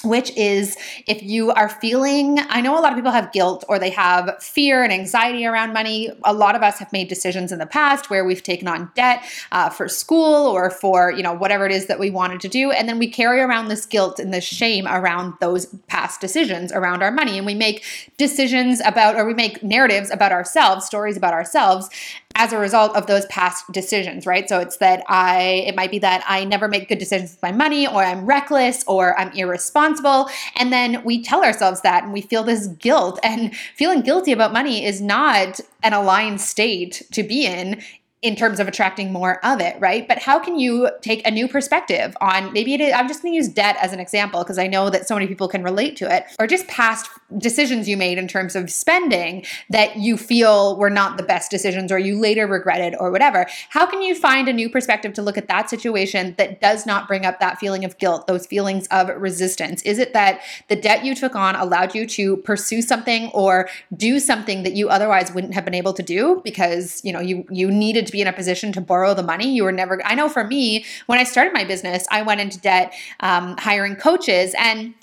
which 0.03 0.31
is 0.35 0.77
if 1.07 1.23
you 1.23 1.51
are 1.51 1.69
feeling, 1.69 2.39
I 2.49 2.61
know 2.61 2.77
a 2.77 2.81
lot 2.81 2.91
of 2.91 2.97
people 2.97 3.11
have 3.11 3.31
guilt 3.31 3.63
or 3.67 3.79
they 3.79 3.89
have 3.91 4.41
fear 4.41 4.83
and 4.83 4.91
anxiety 4.91 5.45
around 5.45 5.73
money. 5.73 6.11
A 6.23 6.33
lot 6.33 6.55
of 6.55 6.61
us 6.61 6.79
have 6.79 6.91
made 6.91 7.07
decisions 7.07 7.51
in 7.51 7.59
the 7.59 7.65
past 7.65 8.09
where 8.09 8.25
we've 8.25 8.43
taken 8.43 8.67
on 8.67 8.91
debt 8.95 9.23
uh, 9.51 9.69
for 9.69 9.87
school 9.87 10.47
or 10.47 10.69
for, 10.69 11.11
you 11.11 11.23
know, 11.23 11.33
whatever 11.33 11.65
it 11.65 11.71
is 11.71 11.87
that 11.87 11.99
we 11.99 12.09
wanted 12.09 12.41
to 12.41 12.49
do. 12.49 12.71
And 12.71 12.87
then 12.87 12.99
we 12.99 13.07
carry 13.09 13.39
around 13.39 13.69
this 13.69 13.85
guilt 13.85 14.19
and 14.19 14.33
this 14.33 14.43
shame 14.43 14.85
around 14.87 15.33
those 15.39 15.65
past 15.87 16.21
decisions 16.21 16.71
around 16.71 17.01
our 17.01 17.11
money. 17.11 17.37
And 17.37 17.45
we 17.45 17.55
make 17.55 17.83
decisions 18.17 18.81
about, 18.85 19.15
or 19.15 19.25
we 19.25 19.33
make 19.33 19.63
narratives 19.63 20.11
about 20.11 20.31
ourselves, 20.31 20.85
stories 20.85 21.17
about 21.17 21.33
ourselves 21.33 21.89
as 22.35 22.51
a 22.51 22.57
result 22.57 22.95
of 22.95 23.07
those 23.07 23.25
past 23.27 23.71
decisions, 23.71 24.25
right? 24.25 24.47
So 24.47 24.59
it's 24.59 24.77
that 24.77 25.03
I, 25.07 25.63
it 25.67 25.75
might 25.75 25.89
be 25.89 25.99
that 25.99 26.23
I 26.27 26.43
never 26.43 26.67
make 26.67 26.89
good 26.89 26.97
decisions 26.97 27.31
with 27.31 27.41
my 27.41 27.51
money, 27.51 27.87
or 27.87 28.03
I'm 28.03 28.25
reckless, 28.25 28.83
or 28.87 29.17
I'm 29.19 29.31
irresponsible. 29.31 30.29
And 30.55 30.71
then 30.71 31.03
we 31.03 31.23
tell 31.23 31.43
ourselves 31.43 31.81
that 31.81 32.03
and 32.03 32.13
we 32.13 32.21
feel 32.21 32.43
this 32.43 32.67
guilt. 32.67 33.19
And 33.23 33.55
feeling 33.75 34.01
guilty 34.01 34.31
about 34.31 34.53
money 34.53 34.85
is 34.85 35.01
not 35.01 35.59
an 35.81 35.93
aligned 35.93 36.41
state 36.41 37.03
to 37.13 37.23
be 37.23 37.45
in 37.45 37.81
in 38.21 38.35
terms 38.35 38.59
of 38.59 38.67
attracting 38.67 39.13
more 39.13 39.45
of 39.45 39.61
it, 39.61 39.79
right? 39.79 40.07
But 40.07 40.17
how 40.17 40.39
can 40.39 40.57
you 40.57 40.89
take 41.01 41.25
a 41.27 41.31
new 41.31 41.47
perspective 41.47 42.17
on 42.21 42.51
maybe 42.53 42.73
it 42.73 42.81
is, 42.81 42.91
I'm 42.91 43.07
just 43.07 43.21
going 43.21 43.33
to 43.33 43.35
use 43.35 43.47
debt 43.47 43.77
as 43.79 43.93
an 43.93 43.99
example 43.99 44.41
because 44.41 44.57
I 44.57 44.65
know 44.65 44.89
that 44.89 45.07
so 45.07 45.13
many 45.13 45.27
people 45.27 45.47
can 45.47 45.61
relate 45.61 45.95
to 45.97 46.11
it, 46.11 46.25
or 46.39 46.47
just 46.47 46.67
past 46.67 47.07
decisions 47.37 47.89
you 47.89 47.97
made 47.97 48.17
in 48.17 48.27
terms 48.27 48.55
of 48.55 48.69
spending 48.69 49.43
that 49.69 49.97
you 49.97 50.15
feel 50.15 50.77
were 50.77 50.89
not 50.89 51.17
the 51.17 51.23
best 51.23 51.49
decisions 51.49 51.91
or 51.91 51.97
you 51.97 52.19
later 52.19 52.45
regretted 52.45 52.95
or 52.99 53.11
whatever. 53.11 53.47
How 53.69 53.85
can 53.85 54.01
you 54.01 54.13
find 54.13 54.47
a 54.47 54.53
new 54.53 54.69
perspective 54.69 55.13
to 55.13 55.21
look 55.21 55.37
at 55.37 55.47
that 55.47 55.69
situation 55.69 56.35
that 56.37 56.61
does 56.61 56.85
not 56.85 57.07
bring 57.07 57.25
up 57.25 57.39
that 57.39 57.57
feeling 57.57 57.83
of 57.83 57.97
guilt, 57.97 58.27
those 58.27 58.45
feelings 58.45 58.87
of 58.87 59.09
resistance? 59.09 59.81
Is 59.81 59.97
it 59.97 60.13
that 60.13 60.41
the 60.67 60.75
debt 60.75 61.03
you 61.03 61.15
took 61.15 61.35
on 61.35 61.55
allowed 61.55 61.95
you 61.95 62.05
to 62.07 62.37
pursue 62.37 62.81
something 62.81 63.29
or 63.29 63.69
do 63.95 64.19
something 64.19 64.63
that 64.63 64.73
you 64.73 64.89
otherwise 64.89 65.33
wouldn't 65.33 65.55
have 65.55 65.65
been 65.65 65.73
able 65.73 65.93
to 65.93 66.03
do 66.03 66.41
because, 66.43 67.01
you 67.03 67.11
know, 67.11 67.19
you 67.19 67.45
you 67.49 67.71
needed 67.71 68.05
to 68.05 68.11
be 68.11 68.21
in 68.21 68.27
a 68.27 68.33
position 68.33 68.71
to 68.73 68.81
borrow 68.81 69.13
the 69.13 69.23
money. 69.23 69.53
You 69.53 69.63
were 69.63 69.71
never, 69.71 69.99
I 70.05 70.13
know 70.13 70.29
for 70.29 70.43
me, 70.43 70.85
when 71.07 71.17
I 71.17 71.23
started 71.23 71.53
my 71.53 71.63
business, 71.63 72.05
I 72.11 72.21
went 72.21 72.41
into 72.41 72.59
debt 72.59 72.93
um, 73.21 73.57
hiring 73.57 73.95
coaches. 73.95 74.53
And 74.57 74.93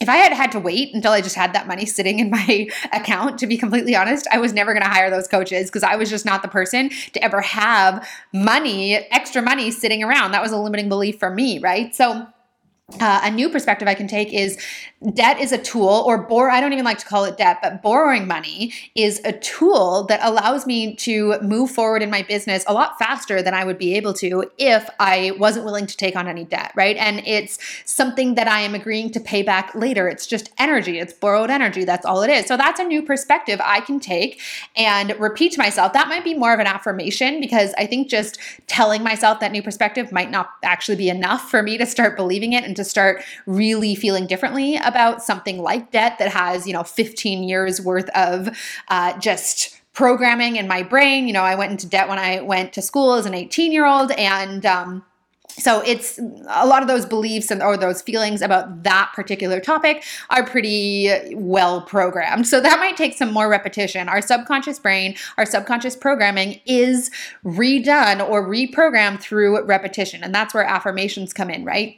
if 0.00 0.08
I 0.08 0.16
had 0.16 0.32
had 0.32 0.52
to 0.52 0.60
wait 0.60 0.94
until 0.94 1.12
I 1.12 1.20
just 1.20 1.36
had 1.36 1.52
that 1.54 1.66
money 1.66 1.86
sitting 1.86 2.18
in 2.18 2.30
my 2.30 2.68
account, 2.92 3.38
to 3.38 3.46
be 3.46 3.56
completely 3.56 3.96
honest, 3.96 4.26
I 4.30 4.38
was 4.38 4.52
never 4.52 4.72
going 4.72 4.84
to 4.84 4.88
hire 4.88 5.10
those 5.10 5.28
coaches 5.28 5.66
because 5.66 5.82
I 5.82 5.96
was 5.96 6.10
just 6.10 6.24
not 6.24 6.42
the 6.42 6.48
person 6.48 6.90
to 7.12 7.24
ever 7.24 7.40
have 7.40 8.06
money, 8.32 8.94
extra 8.94 9.42
money 9.42 9.70
sitting 9.70 10.02
around. 10.02 10.32
That 10.32 10.42
was 10.42 10.52
a 10.52 10.58
limiting 10.58 10.88
belief 10.88 11.18
for 11.18 11.30
me, 11.30 11.58
right? 11.58 11.94
So, 11.94 12.26
uh, 13.00 13.20
a 13.24 13.30
new 13.32 13.48
perspective 13.48 13.88
I 13.88 13.94
can 13.94 14.06
take 14.06 14.32
is 14.32 14.56
debt 15.12 15.40
is 15.40 15.50
a 15.50 15.58
tool, 15.58 16.04
or 16.06 16.18
bore. 16.18 16.50
I 16.50 16.60
don't 16.60 16.72
even 16.72 16.84
like 16.84 16.98
to 16.98 17.04
call 17.04 17.24
it 17.24 17.36
debt, 17.36 17.58
but 17.60 17.82
borrowing 17.82 18.28
money 18.28 18.72
is 18.94 19.20
a 19.24 19.32
tool 19.32 20.04
that 20.04 20.20
allows 20.22 20.66
me 20.66 20.94
to 20.96 21.38
move 21.40 21.70
forward 21.70 22.02
in 22.02 22.10
my 22.10 22.22
business 22.22 22.64
a 22.68 22.72
lot 22.72 22.96
faster 22.96 23.42
than 23.42 23.54
I 23.54 23.64
would 23.64 23.76
be 23.76 23.96
able 23.96 24.12
to 24.14 24.50
if 24.56 24.88
I 25.00 25.32
wasn't 25.36 25.64
willing 25.64 25.86
to 25.86 25.96
take 25.96 26.14
on 26.14 26.28
any 26.28 26.44
debt, 26.44 26.70
right? 26.76 26.96
And 26.96 27.26
it's 27.26 27.58
something 27.84 28.36
that 28.36 28.46
I 28.46 28.60
am 28.60 28.74
agreeing 28.74 29.10
to 29.12 29.20
pay 29.20 29.42
back 29.42 29.74
later. 29.74 30.08
It's 30.08 30.26
just 30.26 30.50
energy, 30.56 31.00
it's 31.00 31.12
borrowed 31.12 31.50
energy. 31.50 31.84
That's 31.84 32.06
all 32.06 32.22
it 32.22 32.30
is. 32.30 32.46
So 32.46 32.56
that's 32.56 32.78
a 32.78 32.84
new 32.84 33.02
perspective 33.02 33.60
I 33.64 33.80
can 33.80 33.98
take 33.98 34.40
and 34.76 35.12
repeat 35.18 35.52
to 35.52 35.58
myself. 35.58 35.92
That 35.92 36.06
might 36.06 36.24
be 36.24 36.34
more 36.34 36.54
of 36.54 36.60
an 36.60 36.68
affirmation 36.68 37.40
because 37.40 37.74
I 37.76 37.86
think 37.86 38.08
just 38.08 38.38
telling 38.68 39.02
myself 39.02 39.40
that 39.40 39.50
new 39.50 39.62
perspective 39.62 40.12
might 40.12 40.30
not 40.30 40.50
actually 40.62 40.96
be 40.96 41.10
enough 41.10 41.50
for 41.50 41.64
me 41.64 41.76
to 41.78 41.84
start 41.84 42.16
believing 42.16 42.52
it 42.52 42.62
and 42.62 42.75
to 42.76 42.84
start 42.84 43.22
really 43.46 43.94
feeling 43.94 44.26
differently 44.26 44.76
about 44.76 45.22
something 45.22 45.60
like 45.62 45.90
debt 45.90 46.18
that 46.18 46.28
has, 46.28 46.66
you 46.66 46.72
know, 46.72 46.84
15 46.84 47.42
years 47.42 47.80
worth 47.80 48.08
of 48.10 48.56
uh, 48.88 49.18
just 49.18 49.80
programming 49.92 50.56
in 50.56 50.68
my 50.68 50.82
brain. 50.82 51.26
You 51.26 51.32
know, 51.32 51.42
I 51.42 51.54
went 51.54 51.72
into 51.72 51.86
debt 51.86 52.08
when 52.08 52.18
I 52.18 52.40
went 52.40 52.72
to 52.74 52.82
school 52.82 53.14
as 53.14 53.26
an 53.26 53.34
18 53.34 53.72
year 53.72 53.86
old 53.86 54.12
and, 54.12 54.64
um, 54.66 55.04
so 55.58 55.80
it's 55.80 56.18
a 56.18 56.66
lot 56.66 56.82
of 56.82 56.88
those 56.88 57.06
beliefs 57.06 57.50
and 57.50 57.62
or 57.62 57.78
those 57.78 58.02
feelings 58.02 58.42
about 58.42 58.82
that 58.82 59.12
particular 59.14 59.58
topic 59.58 60.04
are 60.28 60.44
pretty 60.44 61.34
well 61.34 61.80
programmed. 61.80 62.46
So 62.46 62.60
that 62.60 62.78
might 62.78 62.96
take 62.96 63.14
some 63.14 63.32
more 63.32 63.48
repetition. 63.48 64.08
Our 64.08 64.20
subconscious 64.20 64.78
brain 64.78 65.16
our 65.38 65.46
subconscious 65.46 65.96
programming 65.96 66.60
is 66.66 67.10
redone 67.44 68.26
or 68.28 68.46
reprogrammed 68.46 69.20
through 69.20 69.64
repetition 69.64 70.22
and 70.22 70.34
that's 70.34 70.52
where 70.52 70.64
affirmations 70.64 71.32
come 71.32 71.50
in 71.50 71.64
right 71.64 71.96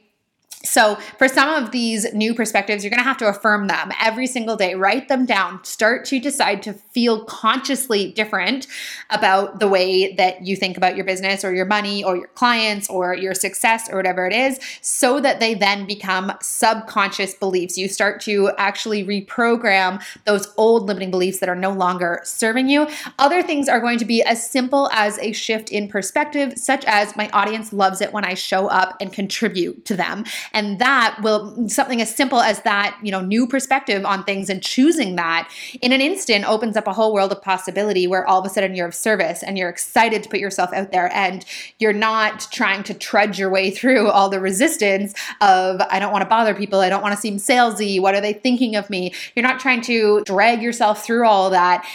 so, 0.64 0.96
for 1.18 1.28
some 1.28 1.62
of 1.62 1.70
these 1.70 2.12
new 2.12 2.34
perspectives, 2.34 2.82
you're 2.82 2.90
going 2.90 2.98
to 2.98 3.08
have 3.08 3.16
to 3.18 3.28
affirm 3.28 3.68
them 3.68 3.92
every 4.02 4.26
single 4.26 4.56
day. 4.56 4.74
Write 4.74 5.06
them 5.06 5.24
down. 5.24 5.62
Start 5.62 6.04
to 6.06 6.18
decide 6.18 6.64
to 6.64 6.72
feel 6.72 7.24
consciously 7.26 8.10
different 8.10 8.66
about 9.10 9.60
the 9.60 9.68
way 9.68 10.14
that 10.14 10.44
you 10.44 10.56
think 10.56 10.76
about 10.76 10.96
your 10.96 11.04
business 11.04 11.44
or 11.44 11.54
your 11.54 11.64
money 11.64 12.02
or 12.02 12.16
your 12.16 12.26
clients 12.28 12.90
or 12.90 13.14
your 13.14 13.34
success 13.34 13.88
or 13.88 13.96
whatever 13.96 14.26
it 14.26 14.32
is, 14.32 14.58
so 14.80 15.20
that 15.20 15.38
they 15.38 15.54
then 15.54 15.86
become 15.86 16.32
subconscious 16.42 17.34
beliefs. 17.34 17.78
You 17.78 17.86
start 17.86 18.20
to 18.22 18.50
actually 18.58 19.04
reprogram 19.04 20.02
those 20.24 20.52
old 20.56 20.86
limiting 20.88 21.12
beliefs 21.12 21.38
that 21.38 21.48
are 21.48 21.54
no 21.54 21.70
longer 21.70 22.20
serving 22.24 22.68
you. 22.68 22.88
Other 23.20 23.44
things 23.44 23.68
are 23.68 23.80
going 23.80 23.98
to 23.98 24.04
be 24.04 24.24
as 24.24 24.50
simple 24.50 24.90
as 24.92 25.18
a 25.20 25.30
shift 25.30 25.70
in 25.70 25.86
perspective, 25.86 26.54
such 26.56 26.84
as 26.86 27.14
my 27.14 27.30
audience 27.30 27.72
loves 27.72 28.00
it 28.00 28.12
when 28.12 28.24
I 28.24 28.34
show 28.34 28.66
up 28.66 28.96
and 29.00 29.12
contribute 29.12 29.84
to 29.84 29.94
them. 29.94 30.24
And 30.52 30.78
that 30.78 31.18
will, 31.22 31.68
something 31.68 32.00
as 32.00 32.14
simple 32.14 32.40
as 32.40 32.62
that, 32.62 32.98
you 33.02 33.10
know, 33.10 33.20
new 33.20 33.46
perspective 33.46 34.04
on 34.04 34.24
things 34.24 34.48
and 34.50 34.62
choosing 34.62 35.16
that 35.16 35.50
in 35.80 35.92
an 35.92 36.00
instant 36.00 36.48
opens 36.48 36.76
up 36.76 36.86
a 36.86 36.92
whole 36.92 37.12
world 37.12 37.32
of 37.32 37.42
possibility 37.42 38.06
where 38.06 38.26
all 38.26 38.40
of 38.40 38.46
a 38.46 38.48
sudden 38.48 38.74
you're 38.74 38.88
of 38.88 38.94
service 38.94 39.42
and 39.42 39.58
you're 39.58 39.68
excited 39.68 40.22
to 40.22 40.28
put 40.28 40.40
yourself 40.40 40.72
out 40.72 40.92
there 40.92 41.10
and 41.14 41.44
you're 41.78 41.92
not 41.92 42.48
trying 42.50 42.82
to 42.84 42.94
trudge 42.94 43.38
your 43.38 43.50
way 43.50 43.70
through 43.70 44.08
all 44.08 44.28
the 44.28 44.40
resistance 44.40 45.14
of, 45.40 45.80
I 45.90 45.98
don't 45.98 46.12
want 46.12 46.22
to 46.22 46.28
bother 46.28 46.54
people. 46.54 46.80
I 46.80 46.88
don't 46.88 47.02
want 47.02 47.14
to 47.14 47.20
seem 47.20 47.36
salesy. 47.36 48.00
What 48.00 48.14
are 48.14 48.20
they 48.20 48.32
thinking 48.32 48.76
of 48.76 48.90
me? 48.90 49.12
You're 49.34 49.46
not 49.46 49.60
trying 49.60 49.82
to 49.82 50.22
drag 50.24 50.62
yourself 50.62 51.04
through 51.04 51.26
all 51.26 51.50
that 51.50 51.86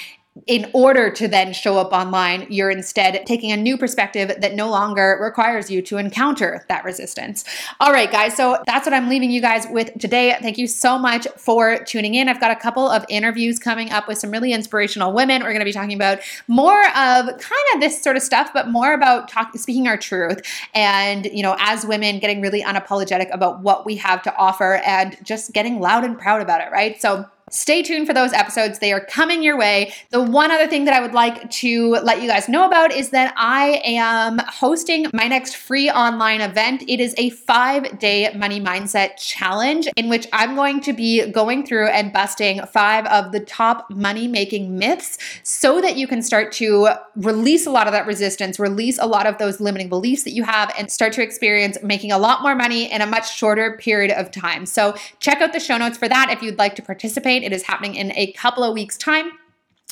in 0.48 0.70
order 0.74 1.12
to 1.12 1.28
then 1.28 1.54
show 1.54 1.78
up 1.78 1.94
online, 1.94 2.48
you're 2.50 2.72
instead 2.72 3.24
taking 3.25 3.52
a 3.52 3.58
new 3.58 3.78
perspective 3.78 4.34
that 4.40 4.56
no 4.56 4.68
longer 4.70 5.18
requires 5.22 5.70
you 5.70 5.82
to 5.84 5.98
encounter 5.98 6.66
that 6.70 6.84
resistance. 6.84 7.46
All 7.80 7.92
right, 7.92 8.12
guys, 8.12 8.36
so 8.36 8.62
that's 8.66 8.86
what 8.86 8.94
I'm 8.94 9.10
leaving 9.10 9.30
you 9.30 9.42
guys 9.42 9.68
with 9.70 9.94
today. 10.00 10.36
Thank 10.42 10.58
you 10.58 10.66
so 10.66 10.98
much 10.98 11.28
for 11.38 11.78
tuning 11.86 12.16
in. 12.16 12.30
I've 12.30 12.40
got 12.40 12.50
a 12.50 12.56
couple 12.56 12.90
of 12.90 13.06
interviews 13.10 13.60
coming 13.60 13.92
up 13.92 14.08
with 14.08 14.18
some 14.18 14.32
really 14.32 14.54
inspirational 14.54 15.13
women. 15.13 15.44
We're 15.44 15.50
going 15.50 15.60
to 15.60 15.66
be 15.66 15.72
talking 15.72 15.94
about 15.94 16.20
more 16.48 16.82
of 16.88 17.28
kind 17.28 17.68
of 17.75 17.82
this 17.82 18.02
sort 18.02 18.18
of 18.18 18.24
stuff, 18.24 18.52
but 18.54 18.70
more 18.70 18.94
about 18.94 19.30
talk, 19.30 19.56
speaking 19.56 19.88
our 19.88 19.98
truth 19.98 20.42
and, 20.74 21.25
you 21.25 21.44
know, 21.44 21.56
as 21.60 21.86
women, 21.86 22.18
getting 22.18 22.42
really 22.42 22.63
unapologetic 22.63 23.32
about 23.32 23.62
what 23.62 23.86
we 23.86 23.96
have 23.98 24.24
to 24.24 24.36
offer 24.36 24.82
and 24.86 25.16
just 25.24 25.54
getting 25.54 25.80
loud 25.80 26.04
and 26.04 26.18
proud 26.18 26.42
about 26.42 26.60
it, 26.60 26.72
right? 26.72 27.00
So, 27.00 27.28
Stay 27.53 27.83
tuned 27.83 28.07
for 28.07 28.13
those 28.13 28.33
episodes. 28.33 28.79
They 28.79 28.91
are 28.91 29.00
coming 29.00 29.43
your 29.43 29.57
way. 29.57 29.93
The 30.10 30.22
one 30.22 30.51
other 30.51 30.67
thing 30.67 30.86
that 30.86 30.93
I 30.93 31.01
would 31.01 31.13
like 31.13 31.50
to 31.51 31.91
let 32.03 32.22
you 32.22 32.27
guys 32.27 32.50
know 32.50 32.65
about 32.65 32.91
is 32.91 33.12
that 33.12 33.33
I 33.38 33.81
am 33.86 34.39
hosting 34.39 35.05
my 35.13 35.27
next 35.27 35.55
free 35.55 35.89
online 35.89 36.41
event. 36.41 36.83
It 36.88 37.00
is 37.00 37.13
a 37.17 37.29
five 37.29 38.00
day 38.00 38.33
money 38.36 38.60
mindset 38.60 39.17
challenge 39.17 39.88
in 39.95 40.10
which 40.10 40.27
I'm 40.33 40.55
going 40.55 40.81
to 40.81 40.93
be 40.93 41.27
going 41.27 41.65
through 41.65 41.88
and 41.88 42.12
busting 42.12 42.65
five 42.65 43.05
of 43.05 43.31
the 43.31 43.39
top 43.39 43.89
money 43.89 44.27
making 44.27 44.77
myths 44.77 45.19
so 45.43 45.79
that 45.79 45.95
you 45.95 46.07
can 46.07 46.22
start 46.22 46.51
to 46.53 46.89
release 47.15 47.67
a 47.67 47.72
lot 47.72 47.86
of 47.88 47.93
that 47.93 48.07
resistance, 48.07 48.60
release 48.60 48.98
a 48.98 49.05
lot 49.05 49.27
of 49.27 49.38
those 49.38 49.60
limiting 49.60 49.89
beliefs 49.89 50.24
that 50.24 50.33
you 50.33 50.43
have, 50.43 50.74
and 50.77 50.91
start 50.91 51.13
to 51.13 51.22
experience 51.22 51.77
making 51.83 52.12
a 52.12 52.17
lot 52.17 52.41
more 52.41 52.55
money 52.55 52.91
in 52.91 53.01
a 53.01 53.05
much 53.05 53.36
shorter 53.36 53.77
period 53.77 54.12
of 54.12 54.31
time. 54.31 54.65
So 54.65 54.95
check 55.19 55.41
out 55.41 55.53
the 55.53 55.60
show 55.60 55.77
notes 55.77 55.98
for 55.98 56.10
that 56.10 56.31
if 56.31 56.41
you'd 56.41 56.57
like 56.57 56.75
to 56.75 56.81
participate 56.81 57.03
participate. 57.03 57.42
It 57.43 57.53
is 57.53 57.63
happening 57.63 57.95
in 57.95 58.12
a 58.15 58.31
couple 58.33 58.63
of 58.63 58.73
weeks' 58.73 58.97
time. 58.97 59.31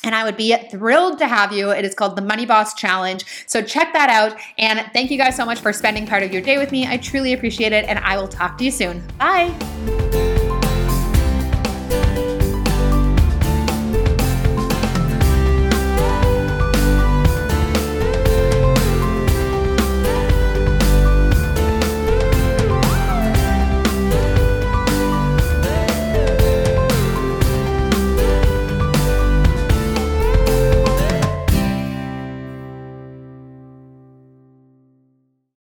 And 0.03 0.15
I 0.15 0.24
would 0.24 0.36
be 0.36 0.55
thrilled 0.72 1.20
to 1.20 1.27
have 1.27 1.51
you. 1.51 1.70
It 1.70 1.86
is 1.86 1.93
called 1.93 2.15
the 2.15 2.24
Money 2.24 2.46
Boss 2.46 2.74
Challenge. 2.74 3.24
So 3.46 3.62
check 3.62 3.93
that 3.93 4.10
out. 4.10 4.36
And 4.58 4.89
thank 4.93 5.12
you 5.12 5.17
guys 5.17 5.36
so 5.36 5.46
much 5.46 5.60
for 5.60 5.72
spending 5.72 6.08
part 6.08 6.24
of 6.24 6.34
your 6.34 6.41
day 6.41 6.58
with 6.58 6.72
me. 6.72 6.88
I 6.88 6.98
truly 6.98 7.34
appreciate 7.34 7.72
it. 7.72 7.86
And 7.86 8.00
I 8.00 8.17
will 8.17 8.27
talk 8.27 8.58
to 8.58 8.63
you 8.63 8.72
soon. 8.72 9.03
Bye. 9.20 10.21